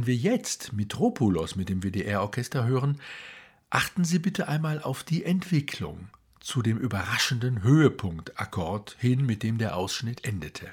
Wir 0.07 0.15
jetzt 0.15 0.73
Metropolos 0.73 1.55
mit 1.55 1.69
dem 1.69 1.83
WDR-Orchester 1.83 2.65
hören, 2.65 2.99
achten 3.69 4.03
Sie 4.03 4.19
bitte 4.19 4.47
einmal 4.47 4.81
auf 4.81 5.03
die 5.03 5.23
Entwicklung 5.23 6.09
zu 6.39 6.61
dem 6.61 6.77
überraschenden 6.77 7.61
Höhepunktakkord 7.61 8.95
hin, 8.99 9.25
mit 9.25 9.43
dem 9.43 9.57
der 9.57 9.75
Ausschnitt 9.75 10.25
endete. 10.25 10.71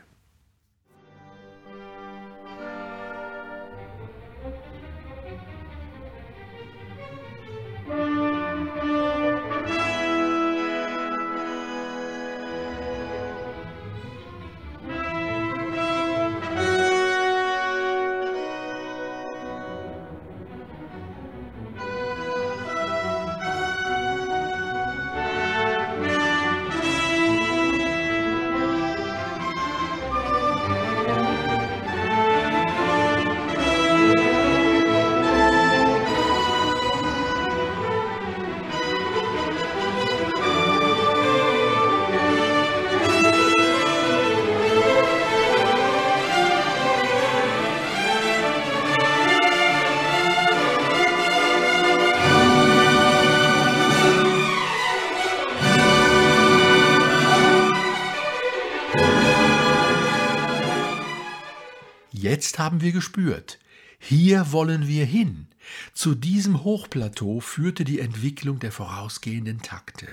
Haben 62.75 62.83
wir 62.83 62.91
gespürt, 62.91 63.61
hier 64.01 64.51
wollen 64.51 64.89
wir 64.89 65.05
hin. 65.07 65.47
Zu 65.93 66.17
diesem 66.17 66.65
Hochplateau 66.65 67.39
führte 67.39 67.85
die 67.85 68.01
Entwicklung 68.01 68.59
der 68.59 68.73
vorausgehenden 68.73 69.63
Takte. 69.63 70.09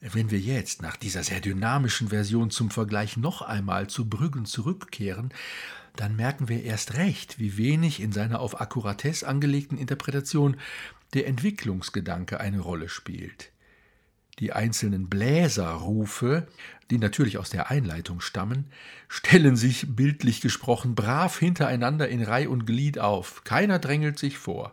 Wenn 0.00 0.30
wir 0.30 0.38
jetzt 0.38 0.82
nach 0.82 0.98
dieser 0.98 1.22
sehr 1.24 1.40
dynamischen 1.40 2.08
Version 2.08 2.50
zum 2.50 2.70
Vergleich 2.70 3.16
noch 3.16 3.40
einmal 3.40 3.88
zu 3.88 4.10
Brüggen 4.10 4.44
zurückkehren, 4.44 5.32
dann 5.96 6.16
merken 6.16 6.50
wir 6.50 6.62
erst 6.64 6.98
recht, 6.98 7.38
wie 7.38 7.56
wenig 7.56 8.00
in 8.00 8.12
seiner 8.12 8.40
auf 8.40 8.60
Akkuratesse 8.60 9.26
angelegten 9.26 9.78
Interpretation 9.78 10.58
der 11.14 11.28
Entwicklungsgedanke 11.28 12.40
eine 12.40 12.60
Rolle 12.60 12.90
spielt. 12.90 13.52
Die 14.38 14.52
einzelnen 14.52 15.08
Bläserrufe, 15.08 16.46
die 16.90 16.98
natürlich 16.98 17.38
aus 17.38 17.50
der 17.50 17.70
Einleitung 17.70 18.20
stammen, 18.20 18.66
stellen 19.08 19.56
sich 19.56 19.86
bildlich 19.96 20.40
gesprochen 20.40 20.94
brav 20.94 21.38
hintereinander 21.38 22.08
in 22.08 22.22
Reih 22.22 22.48
und 22.48 22.66
Glied 22.66 22.98
auf. 22.98 23.44
Keiner 23.44 23.78
drängelt 23.78 24.18
sich 24.18 24.36
vor. 24.36 24.72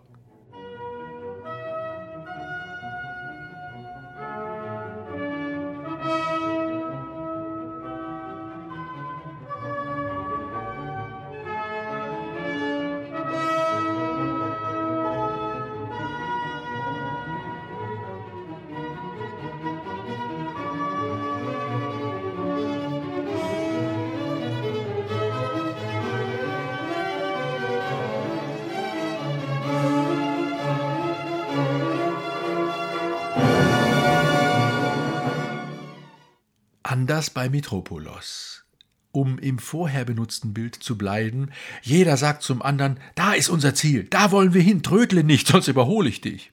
Anders 37.24 37.30
bei 37.30 37.48
Metropolos. 37.48 38.66
Um 39.14 39.40
im 39.40 39.58
vorher 39.58 40.04
benutzten 40.04 40.54
Bild 40.54 40.76
zu 40.76 40.98
bleiben, 40.98 41.52
jeder 41.82 42.18
sagt 42.18 42.44
zum 42.44 42.62
anderen, 42.62 43.00
da 43.16 43.32
ist 43.32 43.48
unser 43.48 43.74
Ziel, 43.74 44.04
da 44.04 44.32
wollen 44.32 44.54
wir 44.54 44.62
hin, 44.62 44.84
trödle 44.84 45.24
nicht, 45.24 45.48
sonst 45.48 45.70
überhole 45.70 46.10
ich 46.10 46.20
dich. 46.20 46.52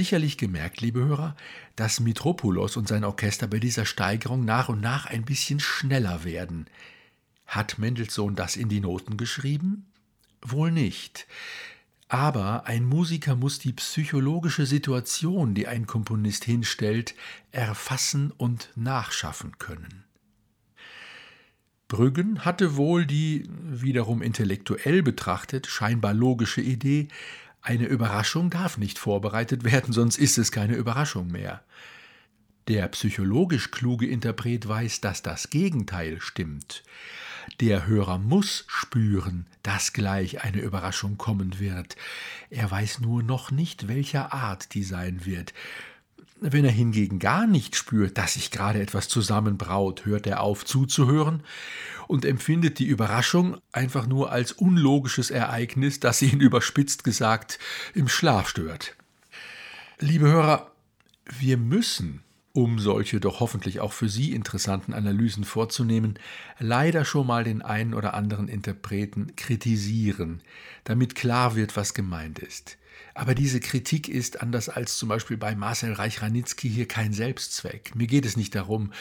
Sicherlich 0.00 0.38
gemerkt, 0.38 0.80
liebe 0.80 1.04
Hörer, 1.04 1.36
dass 1.76 2.00
Mitropoulos 2.00 2.78
und 2.78 2.88
sein 2.88 3.04
Orchester 3.04 3.46
bei 3.46 3.58
dieser 3.58 3.84
Steigerung 3.84 4.46
nach 4.46 4.70
und 4.70 4.80
nach 4.80 5.04
ein 5.04 5.26
bisschen 5.26 5.60
schneller 5.60 6.24
werden. 6.24 6.70
Hat 7.46 7.78
Mendelssohn 7.78 8.34
das 8.34 8.56
in 8.56 8.70
die 8.70 8.80
Noten 8.80 9.18
geschrieben? 9.18 9.84
Wohl 10.40 10.72
nicht. 10.72 11.26
Aber 12.08 12.66
ein 12.66 12.86
Musiker 12.86 13.36
muss 13.36 13.58
die 13.58 13.74
psychologische 13.74 14.64
Situation, 14.64 15.52
die 15.52 15.66
ein 15.66 15.86
Komponist 15.86 16.44
hinstellt, 16.44 17.14
erfassen 17.52 18.32
und 18.34 18.70
nachschaffen 18.76 19.58
können. 19.58 20.04
Brüggen 21.88 22.46
hatte 22.46 22.76
wohl 22.76 23.04
die, 23.04 23.50
wiederum 23.50 24.22
intellektuell 24.22 25.02
betrachtet, 25.02 25.66
scheinbar 25.66 26.14
logische 26.14 26.62
Idee, 26.62 27.08
eine 27.62 27.86
Überraschung 27.86 28.50
darf 28.50 28.78
nicht 28.78 28.98
vorbereitet 28.98 29.64
werden, 29.64 29.92
sonst 29.92 30.18
ist 30.18 30.38
es 30.38 30.52
keine 30.52 30.74
Überraschung 30.74 31.28
mehr. 31.28 31.62
Der 32.68 32.86
psychologisch 32.88 33.70
kluge 33.70 34.06
Interpret 34.06 34.68
weiß, 34.68 35.00
dass 35.00 35.22
das 35.22 35.50
Gegenteil 35.50 36.20
stimmt. 36.20 36.82
Der 37.60 37.86
Hörer 37.86 38.18
muss 38.18 38.64
spüren, 38.68 39.46
dass 39.62 39.92
gleich 39.92 40.42
eine 40.44 40.60
Überraschung 40.60 41.18
kommen 41.18 41.58
wird. 41.58 41.96
Er 42.48 42.70
weiß 42.70 43.00
nur 43.00 43.22
noch 43.22 43.50
nicht, 43.50 43.88
welcher 43.88 44.32
Art 44.32 44.74
die 44.74 44.84
sein 44.84 45.26
wird. 45.26 45.52
Wenn 46.42 46.64
er 46.64 46.70
hingegen 46.70 47.18
gar 47.18 47.46
nicht 47.46 47.76
spürt, 47.76 48.16
dass 48.16 48.32
sich 48.32 48.50
gerade 48.50 48.80
etwas 48.80 49.08
zusammenbraut, 49.08 50.06
hört 50.06 50.26
er 50.26 50.40
auf 50.40 50.64
zuzuhören 50.64 51.42
und 52.08 52.24
empfindet 52.24 52.78
die 52.78 52.86
Überraschung 52.86 53.58
einfach 53.72 54.06
nur 54.06 54.32
als 54.32 54.52
unlogisches 54.52 55.30
Ereignis, 55.30 56.00
das 56.00 56.22
ihn 56.22 56.40
überspitzt 56.40 57.04
gesagt 57.04 57.58
im 57.94 58.08
Schlaf 58.08 58.48
stört. 58.48 58.96
Liebe 59.98 60.28
Hörer, 60.28 60.70
wir 61.38 61.58
müssen, 61.58 62.22
um 62.54 62.78
solche 62.78 63.20
doch 63.20 63.40
hoffentlich 63.40 63.80
auch 63.80 63.92
für 63.92 64.08
Sie 64.08 64.32
interessanten 64.32 64.94
Analysen 64.94 65.44
vorzunehmen, 65.44 66.18
leider 66.58 67.04
schon 67.04 67.26
mal 67.26 67.44
den 67.44 67.60
einen 67.60 67.92
oder 67.92 68.14
anderen 68.14 68.48
Interpreten 68.48 69.36
kritisieren, 69.36 70.40
damit 70.84 71.14
klar 71.14 71.54
wird, 71.54 71.76
was 71.76 71.92
gemeint 71.92 72.38
ist. 72.38 72.78
Aber 73.20 73.34
diese 73.34 73.60
Kritik 73.60 74.08
ist, 74.08 74.40
anders 74.40 74.70
als 74.70 74.96
zum 74.96 75.10
Beispiel 75.10 75.36
bei 75.36 75.54
Marcel 75.54 75.92
Reich-Ranitzky, 75.92 76.70
hier 76.70 76.88
kein 76.88 77.12
Selbstzweck. 77.12 77.94
Mir 77.94 78.06
geht 78.06 78.24
es 78.24 78.34
nicht 78.34 78.54
darum, 78.54 78.94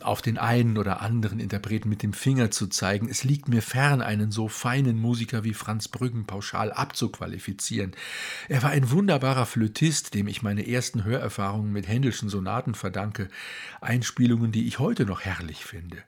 auf 0.00 0.22
den 0.22 0.38
einen 0.38 0.78
oder 0.78 1.02
anderen 1.02 1.38
Interpreten 1.38 1.90
mit 1.90 2.02
dem 2.02 2.14
Finger 2.14 2.50
zu 2.50 2.66
zeigen. 2.68 3.10
Es 3.10 3.24
liegt 3.24 3.48
mir 3.48 3.60
fern, 3.60 4.00
einen 4.00 4.32
so 4.32 4.48
feinen 4.48 4.98
Musiker 4.98 5.44
wie 5.44 5.52
Franz 5.52 5.88
Brüggen 5.88 6.24
pauschal 6.24 6.72
abzuqualifizieren. 6.72 7.92
Er 8.48 8.62
war 8.62 8.70
ein 8.70 8.90
wunderbarer 8.90 9.44
Flötist, 9.44 10.14
dem 10.14 10.28
ich 10.28 10.40
meine 10.40 10.66
ersten 10.66 11.04
Hörerfahrungen 11.04 11.74
mit 11.74 11.86
Händelschen 11.86 12.30
Sonaten 12.30 12.74
verdanke, 12.74 13.28
Einspielungen, 13.82 14.50
die 14.50 14.66
ich 14.66 14.78
heute 14.78 15.04
noch 15.04 15.20
herrlich 15.20 15.62
finde. 15.62 15.98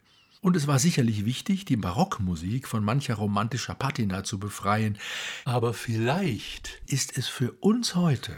Und 0.45 0.57
es 0.57 0.67
war 0.67 0.79
sicherlich 0.79 1.25
wichtig, 1.25 1.65
die 1.65 1.79
Barockmusik 1.79 2.69
von 2.69 2.85
mancher 2.85 3.15
romantischer 3.15 3.75
Patina 3.75 4.25
zu 4.25 4.39
befreien. 4.39 4.99
Aber 5.47 5.73
vielleicht 5.73 6.83
ist 6.87 7.17
es 7.17 7.29
für 7.29 7.53
uns 7.61 7.95
heute, 7.95 8.37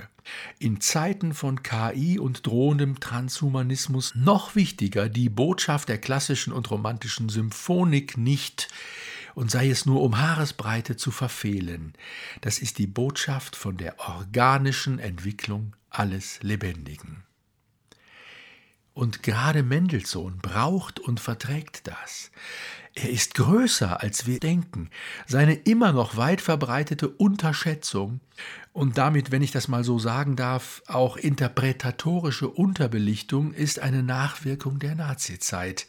in 0.61 0.81
Zeiten 0.81 1.35
von 1.35 1.65
KI 1.65 2.21
und 2.21 2.47
drohendem 2.47 3.01
Transhumanismus, 3.01 4.15
noch 4.15 4.55
wichtiger, 4.55 5.09
die 5.09 5.29
Botschaft 5.29 5.89
der 5.89 5.99
klassischen 5.99 6.53
und 6.53 6.71
romantischen 6.71 7.29
Symphonik 7.29 8.17
nicht 8.17 8.69
und 9.35 9.51
sei 9.51 9.69
es 9.69 9.85
nur 9.85 10.01
um 10.01 10.17
Haaresbreite 10.17 10.97
zu 10.97 11.11
verfehlen. 11.11 11.93
Das 12.41 12.61
ist 12.61 12.79
die 12.79 12.87
Botschaft 12.87 13.57
von 13.57 13.79
der 13.79 13.99
organischen 13.99 15.01
Entwicklung 15.01 15.75
alles 15.91 16.39
Lebendigen. 16.41 17.26
Und 18.97 19.23
gerade 19.23 19.63
Mendelssohn 19.63 20.39
braucht 20.39 21.01
und 21.01 21.21
verträgt 21.21 21.87
das. 21.87 22.31
Er 22.95 23.11
ist 23.11 23.35
größer, 23.35 24.01
als 24.01 24.27
wir 24.27 24.41
denken. 24.41 24.89
Seine 25.27 25.53
immer 25.53 25.93
noch 25.93 26.17
weit 26.17 26.41
verbreitete 26.41 27.11
Unterschätzung 27.11 28.21
und 28.73 28.97
damit, 28.97 29.31
wenn 29.31 29.43
ich 29.43 29.51
das 29.51 29.69
mal 29.69 29.85
so 29.85 29.99
sagen 29.99 30.35
darf, 30.35 30.83
auch 30.87 31.19
interpretatorische 31.19 32.49
Unterbelichtung 32.49 33.53
ist 33.53 33.81
eine 33.81 34.03
Nachwirkung 34.03 34.79
der 34.79 34.95
Nazizeit. 34.95 35.87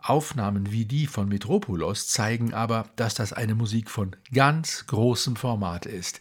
Aufnahmen 0.00 0.72
wie 0.72 0.86
die 0.86 1.06
von 1.06 1.28
Metropolos 1.28 2.08
zeigen 2.08 2.52
aber, 2.52 2.90
dass 2.96 3.14
das 3.14 3.32
eine 3.32 3.54
Musik 3.54 3.88
von 3.88 4.16
ganz 4.34 4.84
großem 4.88 5.36
Format 5.36 5.86
ist, 5.86 6.18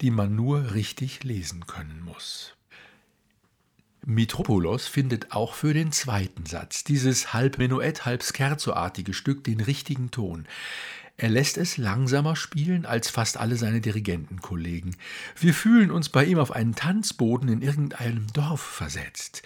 die 0.00 0.10
man 0.10 0.34
nur 0.34 0.72
richtig 0.72 1.22
lesen 1.22 1.66
können 1.66 2.00
muss. 2.02 2.54
Mitropoulos 4.06 4.86
findet 4.86 5.32
auch 5.32 5.54
für 5.54 5.74
den 5.74 5.92
zweiten 5.92 6.46
Satz, 6.46 6.84
dieses 6.84 7.32
halb 7.32 7.58
Menuett, 7.58 8.04
halb 8.04 8.22
Scherzo-artige 8.22 9.12
Stück, 9.12 9.44
den 9.44 9.60
richtigen 9.60 10.10
Ton. 10.10 10.46
Er 11.20 11.28
lässt 11.28 11.58
es 11.58 11.76
langsamer 11.76 12.36
spielen 12.36 12.86
als 12.86 13.10
fast 13.10 13.38
alle 13.38 13.56
seine 13.56 13.80
Dirigentenkollegen. 13.80 14.94
Wir 15.36 15.52
fühlen 15.52 15.90
uns 15.90 16.10
bei 16.10 16.24
ihm 16.24 16.38
auf 16.38 16.52
einen 16.52 16.76
Tanzboden 16.76 17.48
in 17.48 17.60
irgendeinem 17.60 18.28
Dorf 18.32 18.60
versetzt. 18.60 19.42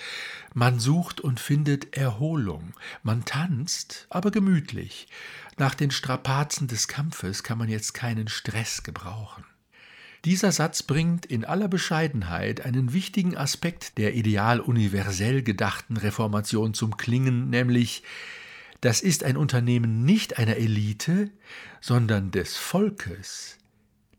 Man 0.53 0.79
sucht 0.79 1.23
und 1.23 1.41
findet 1.41 1.97
Erholung. 1.97 2.75
Man 3.03 3.25
tanzt, 3.25 4.07
aber 4.11 4.31
gemütlich. 4.31 5.09
Nach 5.57 5.75
den 5.75 5.91
Strapazen 5.91 6.69
des 6.69 6.89
Kampfes 6.89 7.43
kann 7.43 7.57
man 7.57 7.71
jetzt 7.71 7.95
keinen 7.95 8.29
Stress 8.29 8.83
gebrauchen. 8.83 9.45
Dieser 10.25 10.53
Satz 10.53 10.85
bringt 10.85 11.27
in 11.27 11.45
aller 11.45 11.67
Bescheidenheit 11.67 12.65
einen 12.65 12.93
wichtigen 12.93 13.37
Aspekt 13.37 13.99
der 13.99 14.15
ideal 14.15 14.61
universell 14.61 15.43
gedachten 15.43 15.97
Reformation 15.97 16.75
zum 16.75 16.97
Klingen, 16.97 17.51
nämlich 17.51 18.05
das 18.81 19.01
ist 19.01 19.25
ein 19.25 19.37
Unternehmen 19.37 20.05
nicht 20.05 20.39
einer 20.39 20.57
Elite, 20.57 21.31
sondern 21.81 22.31
des 22.31 22.57
Volkes, 22.57 23.59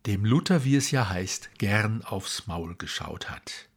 dem 0.06 0.26
Luther, 0.26 0.66
wie 0.66 0.76
es 0.76 0.92
ja 0.92 1.10
heißt, 1.10 1.58
gern 1.58 2.02
aufs 2.02 2.48
Maul 2.48 2.76
geschaut 2.76 3.30
hat. 3.30 3.70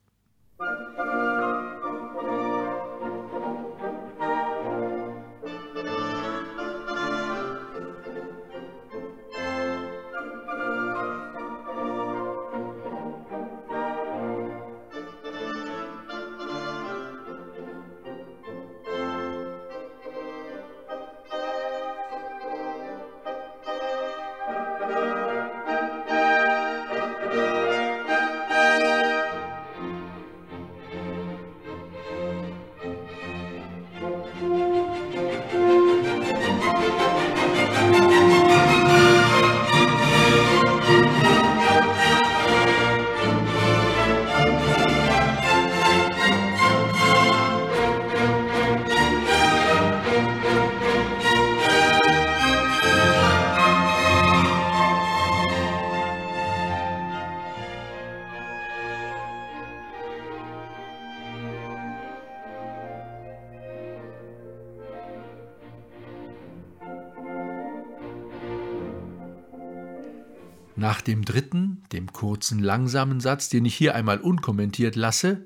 Kurzen, 72.47 72.63
langsamen 72.63 73.21
Satz, 73.21 73.49
den 73.49 73.65
ich 73.65 73.75
hier 73.75 73.95
einmal 73.95 74.21
unkommentiert 74.21 74.95
lasse, 74.95 75.45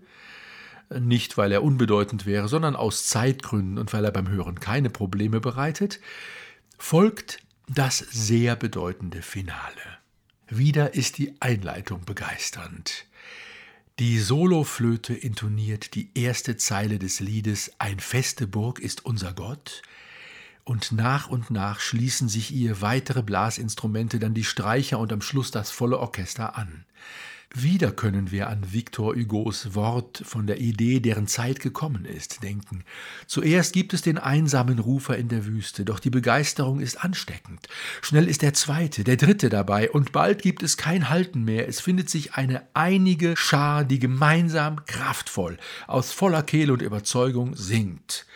nicht 0.98 1.38
weil 1.38 1.52
er 1.52 1.62
unbedeutend 1.62 2.26
wäre, 2.26 2.48
sondern 2.48 2.76
aus 2.76 3.06
Zeitgründen 3.06 3.78
und 3.78 3.92
weil 3.92 4.04
er 4.04 4.10
beim 4.10 4.28
Hören 4.28 4.60
keine 4.60 4.90
Probleme 4.90 5.40
bereitet, 5.40 6.00
folgt 6.78 7.38
das 7.68 7.98
sehr 7.98 8.56
bedeutende 8.56 9.22
Finale. 9.22 9.98
Wieder 10.48 10.94
ist 10.94 11.18
die 11.18 11.36
Einleitung 11.40 12.04
begeisternd. 12.04 13.06
Die 13.98 14.18
Soloflöte 14.18 15.14
intoniert 15.14 15.94
die 15.94 16.10
erste 16.14 16.56
Zeile 16.56 16.98
des 16.98 17.20
Liedes 17.20 17.72
Ein 17.78 18.00
feste 18.00 18.46
Burg 18.46 18.78
ist 18.78 19.04
unser 19.04 19.32
Gott, 19.32 19.82
und 20.64 20.92
nach 20.92 21.28
und 21.28 21.50
nach 21.50 21.80
schließen 21.80 22.28
sich 22.28 22.52
ihr 22.52 22.80
weitere 22.80 23.22
Blasinstrumente, 23.22 24.18
dann 24.18 24.34
die 24.34 24.44
Streicher 24.44 24.98
und 24.98 25.12
am 25.12 25.22
Schluss 25.22 25.50
das 25.50 25.70
volle 25.70 25.98
Orchester 25.98 26.56
an. 26.56 26.84
Wieder 27.52 27.90
können 27.90 28.30
wir 28.30 28.48
an 28.48 28.72
Victor 28.72 29.16
Hugos 29.16 29.74
Wort 29.74 30.22
von 30.24 30.46
der 30.46 30.60
Idee, 30.60 31.00
deren 31.00 31.26
Zeit 31.26 31.58
gekommen 31.58 32.04
ist, 32.04 32.44
denken. 32.44 32.84
Zuerst 33.26 33.72
gibt 33.72 33.92
es 33.92 34.02
den 34.02 34.18
einsamen 34.18 34.78
Rufer 34.78 35.18
in 35.18 35.26
der 35.26 35.46
Wüste, 35.46 35.84
doch 35.84 35.98
die 35.98 36.10
Begeisterung 36.10 36.78
ist 36.78 37.02
ansteckend. 37.02 37.66
Schnell 38.02 38.28
ist 38.28 38.42
der 38.42 38.54
zweite, 38.54 39.02
der 39.02 39.16
dritte 39.16 39.48
dabei, 39.48 39.90
und 39.90 40.12
bald 40.12 40.42
gibt 40.42 40.62
es 40.62 40.76
kein 40.76 41.10
Halten 41.10 41.42
mehr. 41.42 41.66
Es 41.66 41.80
findet 41.80 42.08
sich 42.08 42.34
eine 42.34 42.62
einige 42.72 43.36
Schar, 43.36 43.82
die 43.82 43.98
gemeinsam, 43.98 44.84
kraftvoll, 44.86 45.58
aus 45.88 46.12
voller 46.12 46.44
Kehle 46.44 46.72
und 46.72 46.82
Überzeugung 46.82 47.56
singt. 47.56 48.26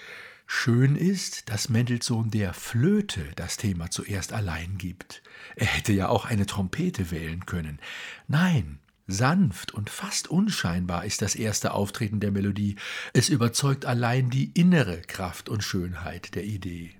Schön 0.47 0.97
ist, 0.97 1.49
dass 1.49 1.69
Mendelssohn 1.69 2.31
der 2.31 2.55
Flöte 2.55 3.25
das 3.37 3.57
Thema 3.57 3.91
zuerst 3.91 4.33
allein 4.33 4.79
gibt. 4.79 5.23
Er 5.57 5.67
hätte 5.67 5.93
ja 5.93 6.09
auch 6.09 6.27
eine 6.27 6.47
Trompete 6.47 7.11
wählen 7.11 7.47
können. 7.47 7.81
Nein, 8.29 8.79
sanft 9.07 9.73
und 9.73 9.91
fast 9.91 10.29
unscheinbar 10.29 11.05
ist 11.05 11.23
das 11.23 11.35
erste 11.35 11.73
Auftreten 11.73 12.21
der 12.21 12.31
Melodie. 12.31 12.77
Es 13.13 13.29
überzeugt 13.29 13.87
allein 13.87 14.31
die 14.31 14.51
innere 14.55 15.01
Kraft 15.01 15.49
und 15.49 15.63
Schönheit 15.63 16.35
der 16.35 16.45
Idee. 16.45 16.95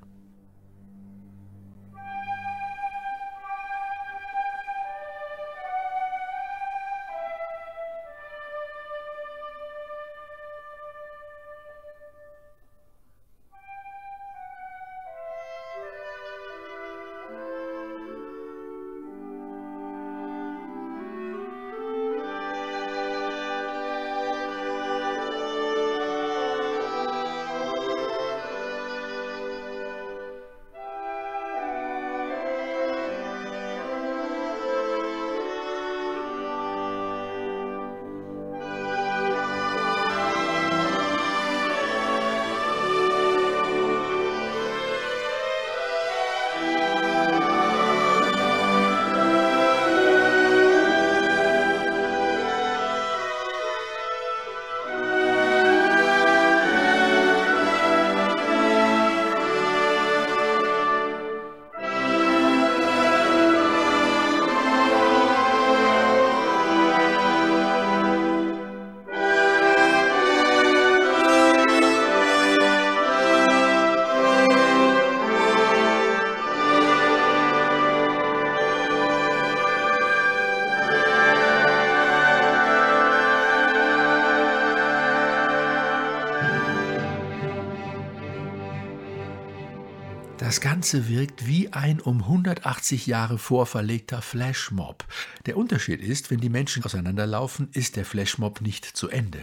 Ganze 90.85 91.09
wirkt 91.09 91.47
wie 91.47 91.73
ein 91.73 91.99
um 91.99 92.25
180 92.25 93.07
Jahre 93.07 93.39
vorverlegter 93.39 94.21
Flashmob. 94.21 95.07
Der 95.47 95.57
Unterschied 95.57 96.03
ist, 96.03 96.31
wenn 96.31 96.41
die 96.41 96.51
Menschen 96.51 96.85
auseinanderlaufen, 96.85 97.71
ist 97.73 97.97
der 97.97 98.05
Flashmob 98.05 98.61
nicht 98.61 98.85
zu 98.85 99.09
Ende. 99.09 99.39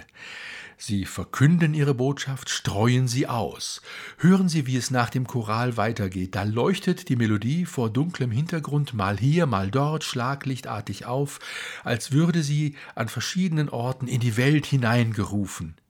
Sie 0.78 1.04
verkünden 1.06 1.74
ihre 1.74 1.96
Botschaft, 1.96 2.52
streuen 2.52 3.08
sie 3.08 3.26
aus. 3.26 3.82
Hören 4.20 4.50
Sie, 4.50 4.68
wie 4.68 4.78
es 4.78 4.92
nach 4.92 5.10
dem 5.10 5.26
Choral 5.26 5.78
weitergeht. 5.78 6.36
Da 6.36 6.44
leuchtet 6.44 7.10
die 7.10 7.16
Melodie 7.16 7.66
vor 7.66 7.90
dunklem 7.90 8.30
Hintergrund 8.30 8.94
mal 8.94 9.18
hier, 9.18 9.48
mal 9.48 9.72
dort 9.72 10.04
schlaglichtartig 10.04 11.08
auf, 11.08 11.40
als 11.84 12.12
würde 12.12 12.44
sie 12.44 12.76
an 12.94 13.10
verschiedenen 13.10 13.70
Orten 13.70 14.06
in 14.06 14.20
die 14.20 14.38
Welt 14.38 14.68
hineingerufen. 14.68 15.81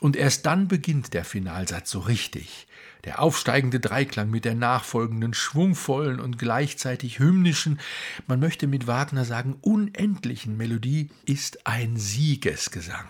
Und 0.00 0.16
erst 0.16 0.46
dann 0.46 0.68
beginnt 0.68 1.14
der 1.14 1.24
Finalsatz 1.24 1.90
so 1.90 2.00
richtig. 2.00 2.66
Der 3.04 3.22
aufsteigende 3.22 3.80
Dreiklang 3.80 4.30
mit 4.30 4.44
der 4.44 4.54
nachfolgenden 4.54 5.32
schwungvollen 5.32 6.20
und 6.20 6.38
gleichzeitig 6.38 7.18
hymnischen, 7.18 7.78
man 8.26 8.40
möchte 8.40 8.66
mit 8.66 8.86
Wagner 8.86 9.24
sagen 9.24 9.56
unendlichen 9.60 10.56
Melodie 10.56 11.10
ist 11.24 11.66
ein 11.66 11.96
Siegesgesang. 11.96 13.06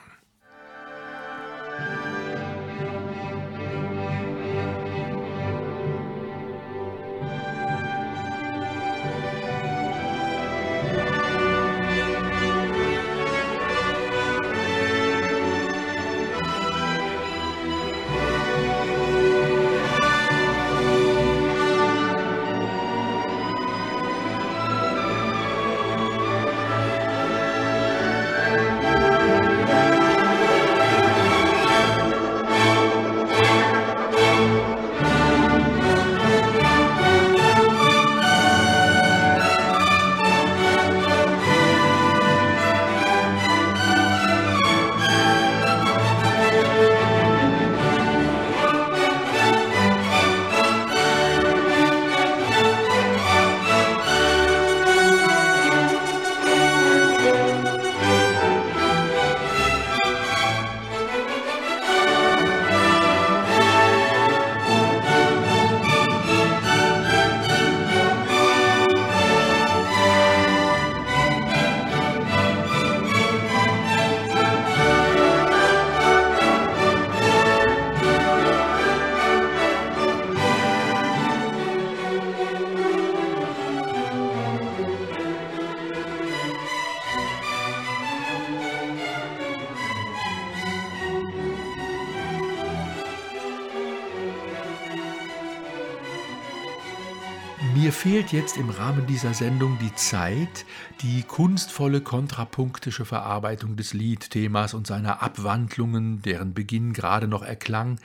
Mir 97.76 97.92
fehlt 97.92 98.32
jetzt 98.32 98.56
im 98.56 98.70
Rahmen 98.70 99.06
dieser 99.06 99.34
Sendung 99.34 99.78
die 99.78 99.94
Zeit, 99.94 100.64
die 101.02 101.22
kunstvolle 101.22 102.00
kontrapunktische 102.00 103.04
Verarbeitung 103.04 103.76
des 103.76 103.92
Liedthemas 103.92 104.72
und 104.72 104.86
seiner 104.86 105.22
Abwandlungen, 105.22 106.22
deren 106.22 106.54
Beginn 106.54 106.94
gerade 106.94 107.28
noch 107.28 107.42
erklang 107.42 108.00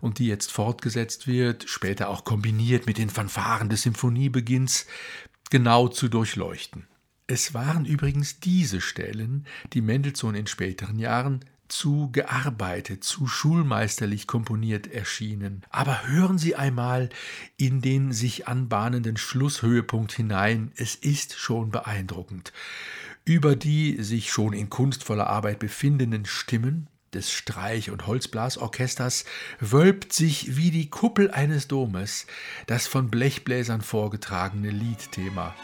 und 0.00 0.20
die 0.20 0.28
jetzt 0.28 0.52
fortgesetzt 0.52 1.26
wird, 1.26 1.68
später 1.68 2.10
auch 2.10 2.22
kombiniert 2.22 2.86
mit 2.86 2.96
den 2.96 3.10
Fanfaren 3.10 3.68
des 3.68 3.82
Symphoniebeginns, 3.82 4.86
genau 5.50 5.88
zu 5.88 6.08
durchleuchten. 6.08 6.86
Es 7.26 7.54
waren 7.54 7.86
übrigens 7.86 8.38
diese 8.38 8.80
Stellen, 8.80 9.46
die 9.72 9.80
Mendelssohn 9.80 10.36
in 10.36 10.46
späteren 10.46 11.00
Jahren 11.00 11.44
zu 11.68 12.10
gearbeitet, 12.12 13.04
zu 13.04 13.26
schulmeisterlich 13.26 14.26
komponiert 14.26 14.86
erschienen. 14.86 15.62
Aber 15.70 16.06
hören 16.06 16.38
Sie 16.38 16.56
einmal 16.56 17.08
in 17.56 17.80
den 17.80 18.12
sich 18.12 18.48
anbahnenden 18.48 19.16
Schlusshöhepunkt 19.16 20.12
hinein, 20.12 20.72
es 20.76 20.94
ist 20.94 21.38
schon 21.38 21.70
beeindruckend. 21.70 22.52
Über 23.24 23.56
die 23.56 24.02
sich 24.02 24.30
schon 24.30 24.52
in 24.52 24.70
kunstvoller 24.70 25.26
Arbeit 25.26 25.58
befindenden 25.58 26.24
Stimmen 26.24 26.88
des 27.12 27.32
Streich- 27.32 27.90
und 27.90 28.06
Holzblasorchesters 28.06 29.24
wölbt 29.60 30.12
sich 30.12 30.56
wie 30.56 30.70
die 30.70 30.90
Kuppel 30.90 31.30
eines 31.30 31.68
Domes 31.68 32.26
das 32.66 32.86
von 32.86 33.10
Blechbläsern 33.10 33.82
vorgetragene 33.82 34.70
Liedthema. 34.70 35.54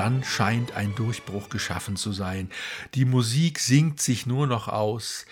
Dann 0.00 0.24
scheint 0.24 0.72
ein 0.72 0.94
Durchbruch 0.94 1.50
geschaffen 1.50 1.94
zu 1.94 2.10
sein. 2.12 2.48
Die 2.94 3.04
Musik 3.04 3.58
singt 3.58 4.00
sich 4.00 4.24
nur 4.24 4.46
noch 4.46 4.66
aus, 4.66 5.26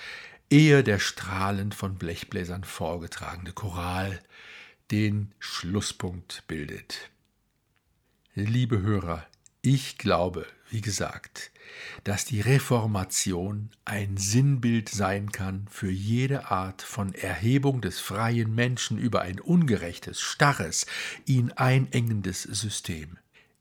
ehe 0.50 0.84
der 0.84 0.98
strahlend 0.98 1.74
von 1.74 1.94
Blechbläsern 1.94 2.64
vorgetragene 2.64 3.52
Choral 3.52 4.20
den 4.90 5.32
Schlusspunkt 5.38 6.44
bildet. 6.48 7.08
Liebe 8.34 8.82
Hörer, 8.82 9.26
ich 9.62 9.96
glaube, 9.96 10.44
wie 10.68 10.82
gesagt, 10.82 11.50
dass 12.04 12.26
die 12.26 12.42
Reformation 12.42 13.70
ein 13.86 14.18
Sinnbild 14.18 14.90
sein 14.90 15.32
kann 15.32 15.66
für 15.70 15.90
jede 15.90 16.50
Art 16.50 16.82
von 16.82 17.14
Erhebung 17.14 17.80
des 17.80 18.00
freien 18.00 18.54
Menschen 18.54 18.98
über 18.98 19.22
ein 19.22 19.40
ungerechtes, 19.40 20.20
starres, 20.20 20.84
ihn 21.24 21.52
einengendes 21.52 22.42
System. 22.42 23.16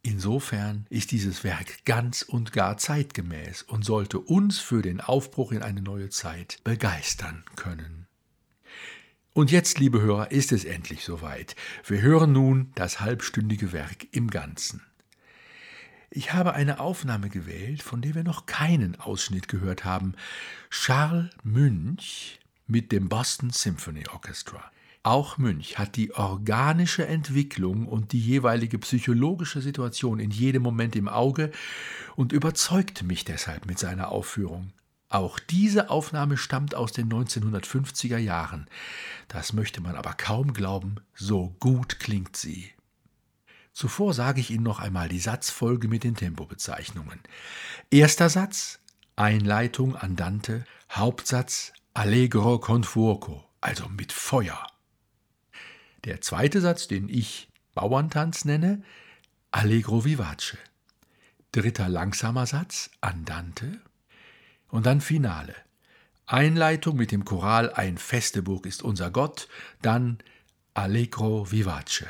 Insofern 0.09 0.87
ist 0.89 1.11
dieses 1.11 1.43
Werk 1.43 1.83
ganz 1.83 2.21
und 2.21 2.53
gar 2.53 2.77
zeitgemäß 2.77 3.63
und 3.63 3.83
sollte 3.83 4.19
uns 4.19 4.57
für 4.57 4.81
den 4.81 5.01
Aufbruch 5.01 5.51
in 5.51 5.61
eine 5.61 5.81
neue 5.81 6.07
Zeit 6.07 6.59
begeistern 6.63 7.43
können. 7.57 8.07
Und 9.33 9.51
jetzt, 9.51 9.79
liebe 9.79 9.99
Hörer, 9.99 10.31
ist 10.31 10.53
es 10.53 10.63
endlich 10.63 11.03
soweit. 11.03 11.57
Wir 11.85 11.99
hören 11.99 12.31
nun 12.31 12.71
das 12.75 13.01
halbstündige 13.01 13.73
Werk 13.73 14.07
im 14.13 14.29
Ganzen. 14.29 14.81
Ich 16.09 16.31
habe 16.31 16.53
eine 16.53 16.79
Aufnahme 16.79 17.27
gewählt, 17.27 17.83
von 17.83 18.01
der 18.01 18.15
wir 18.15 18.23
noch 18.23 18.45
keinen 18.45 18.97
Ausschnitt 18.97 19.49
gehört 19.49 19.83
haben. 19.83 20.15
Charles 20.69 21.35
Münch 21.43 22.39
mit 22.65 22.93
dem 22.93 23.09
Boston 23.09 23.49
Symphony 23.49 24.07
Orchestra. 24.07 24.71
Auch 25.07 25.37
Münch 25.37 25.77
hat 25.77 25.95
die 25.95 26.13
organische 26.15 27.07
Entwicklung 27.07 27.87
und 27.87 28.11
die 28.11 28.19
jeweilige 28.19 28.77
psychologische 28.77 29.61
Situation 29.61 30.19
in 30.19 30.31
jedem 30.31 30.61
Moment 30.61 30.97
im 30.97 31.07
Auge 31.07 31.51
und 32.17 32.33
überzeugt 32.33 33.03
mich 33.03 33.23
deshalb 33.23 33.67
mit 33.67 33.79
seiner 33.79 34.09
Aufführung. 34.09 34.73
Auch 35.07 35.39
diese 35.39 35.89
Aufnahme 35.89 36.35
stammt 36.35 36.75
aus 36.75 36.91
den 36.91 37.07
1950er 37.07 38.17
Jahren. 38.17 38.67
Das 39.29 39.53
möchte 39.53 39.79
man 39.79 39.95
aber 39.95 40.11
kaum 40.11 40.51
glauben, 40.51 40.95
so 41.15 41.55
gut 41.61 41.99
klingt 42.01 42.35
sie. 42.35 42.71
Zuvor 43.71 44.13
sage 44.13 44.41
ich 44.41 44.51
Ihnen 44.51 44.63
noch 44.63 44.79
einmal 44.79 45.07
die 45.07 45.21
Satzfolge 45.21 45.87
mit 45.87 46.03
den 46.03 46.15
Tempobezeichnungen. 46.15 47.21
Erster 47.91 48.27
Satz 48.27 48.79
Einleitung 49.15 49.95
Andante, 49.95 50.65
Hauptsatz 50.91 51.71
Allegro 51.93 52.59
con 52.59 52.83
fuoco, 52.83 53.45
also 53.61 53.87
mit 53.87 54.11
Feuer. 54.11 54.67
Der 56.07 56.21
zweite 56.21 56.61
Satz, 56.61 56.87
den 56.87 57.09
ich 57.09 57.49
Bauerntanz 57.75 58.45
nenne, 58.45 58.81
Allegro 59.51 60.05
vivace. 60.05 60.55
Dritter 61.51 61.89
langsamer 61.89 62.45
Satz, 62.45 62.89
Andante. 63.01 63.81
Und 64.69 64.85
dann 64.85 65.01
Finale. 65.01 65.53
Einleitung 66.25 66.95
mit 66.95 67.11
dem 67.11 67.25
Choral 67.25 67.73
Ein 67.73 67.97
feste 67.97 68.41
Burg 68.41 68.65
ist 68.65 68.83
unser 68.83 69.11
Gott, 69.11 69.49
dann 69.81 70.19
Allegro 70.73 71.51
vivace. 71.51 72.05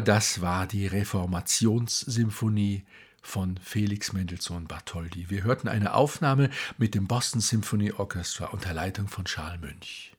Das 0.00 0.40
war 0.40 0.66
die 0.66 0.86
Reformationssymphonie 0.86 2.84
von 3.22 3.58
Felix 3.62 4.12
Mendelssohn 4.12 4.66
Bartholdy. 4.66 5.28
Wir 5.28 5.44
hörten 5.44 5.68
eine 5.68 5.94
Aufnahme 5.94 6.50
mit 6.78 6.94
dem 6.94 7.06
Boston 7.06 7.40
Symphony 7.40 7.92
Orchestra 7.92 8.46
unter 8.46 8.72
Leitung 8.72 9.08
von 9.08 9.26
Charles 9.26 9.60
Münch. 9.60 10.12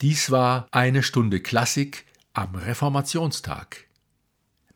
Dies 0.00 0.30
war 0.30 0.68
eine 0.70 1.02
Stunde 1.02 1.40
Klassik 1.40 2.04
am 2.34 2.54
Reformationstag. 2.54 3.86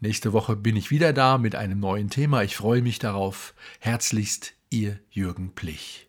Nächste 0.01 0.33
Woche 0.33 0.57
bin 0.57 0.77
ich 0.77 0.91
wieder 0.91 1.13
da 1.13 1.39
mit 1.39 1.55
einem 1.55 1.81
neuen 1.81 2.09
Thema. 2.09 2.43
Ich 2.43 2.57
freue 2.57 2.83
mich 2.83 2.99
darauf. 2.99 3.55
Herzlichst, 3.81 4.55
Ihr 4.71 5.01
Jürgen 5.11 5.55
Plich. 5.55 6.09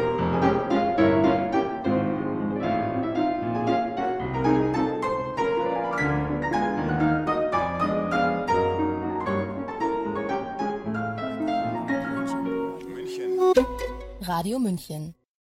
Radio 14.31 14.59
München 14.59 15.13